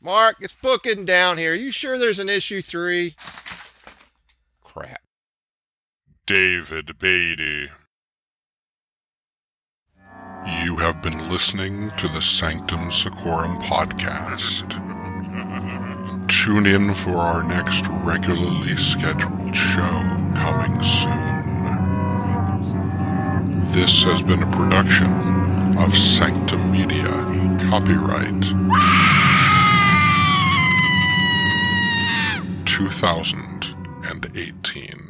Mark, 0.01 0.37
it's 0.41 0.53
booking 0.53 1.05
down 1.05 1.39
here. 1.39 1.53
Are 1.53 1.57
you 1.57 1.71
sure 1.73 1.99
there's 1.99 2.19
an 2.19 2.29
issue 2.29 2.61
three? 2.61 3.15
Crap. 4.63 5.01
David 6.27 6.99
Beatty. 6.99 7.71
You 10.47 10.77
have 10.77 11.01
been 11.01 11.31
listening 11.31 11.89
to 11.97 12.07
the 12.09 12.21
Sanctum 12.21 12.93
Secorum 12.93 13.57
podcast. 13.63 14.69
Tune 16.29 16.67
in 16.67 16.93
for 16.93 17.17
our 17.17 17.43
next 17.43 17.87
regularly 18.03 18.77
scheduled 18.77 19.57
show 19.57 20.03
coming 20.37 20.83
soon. 20.83 21.09
This 23.73 24.05
has 24.05 24.21
been 24.23 24.43
a 24.43 24.51
production 24.51 25.11
of 25.79 25.97
Sanctum 25.97 26.71
Media. 26.71 27.09
Copyright 27.71 28.43
2018. 32.67 35.04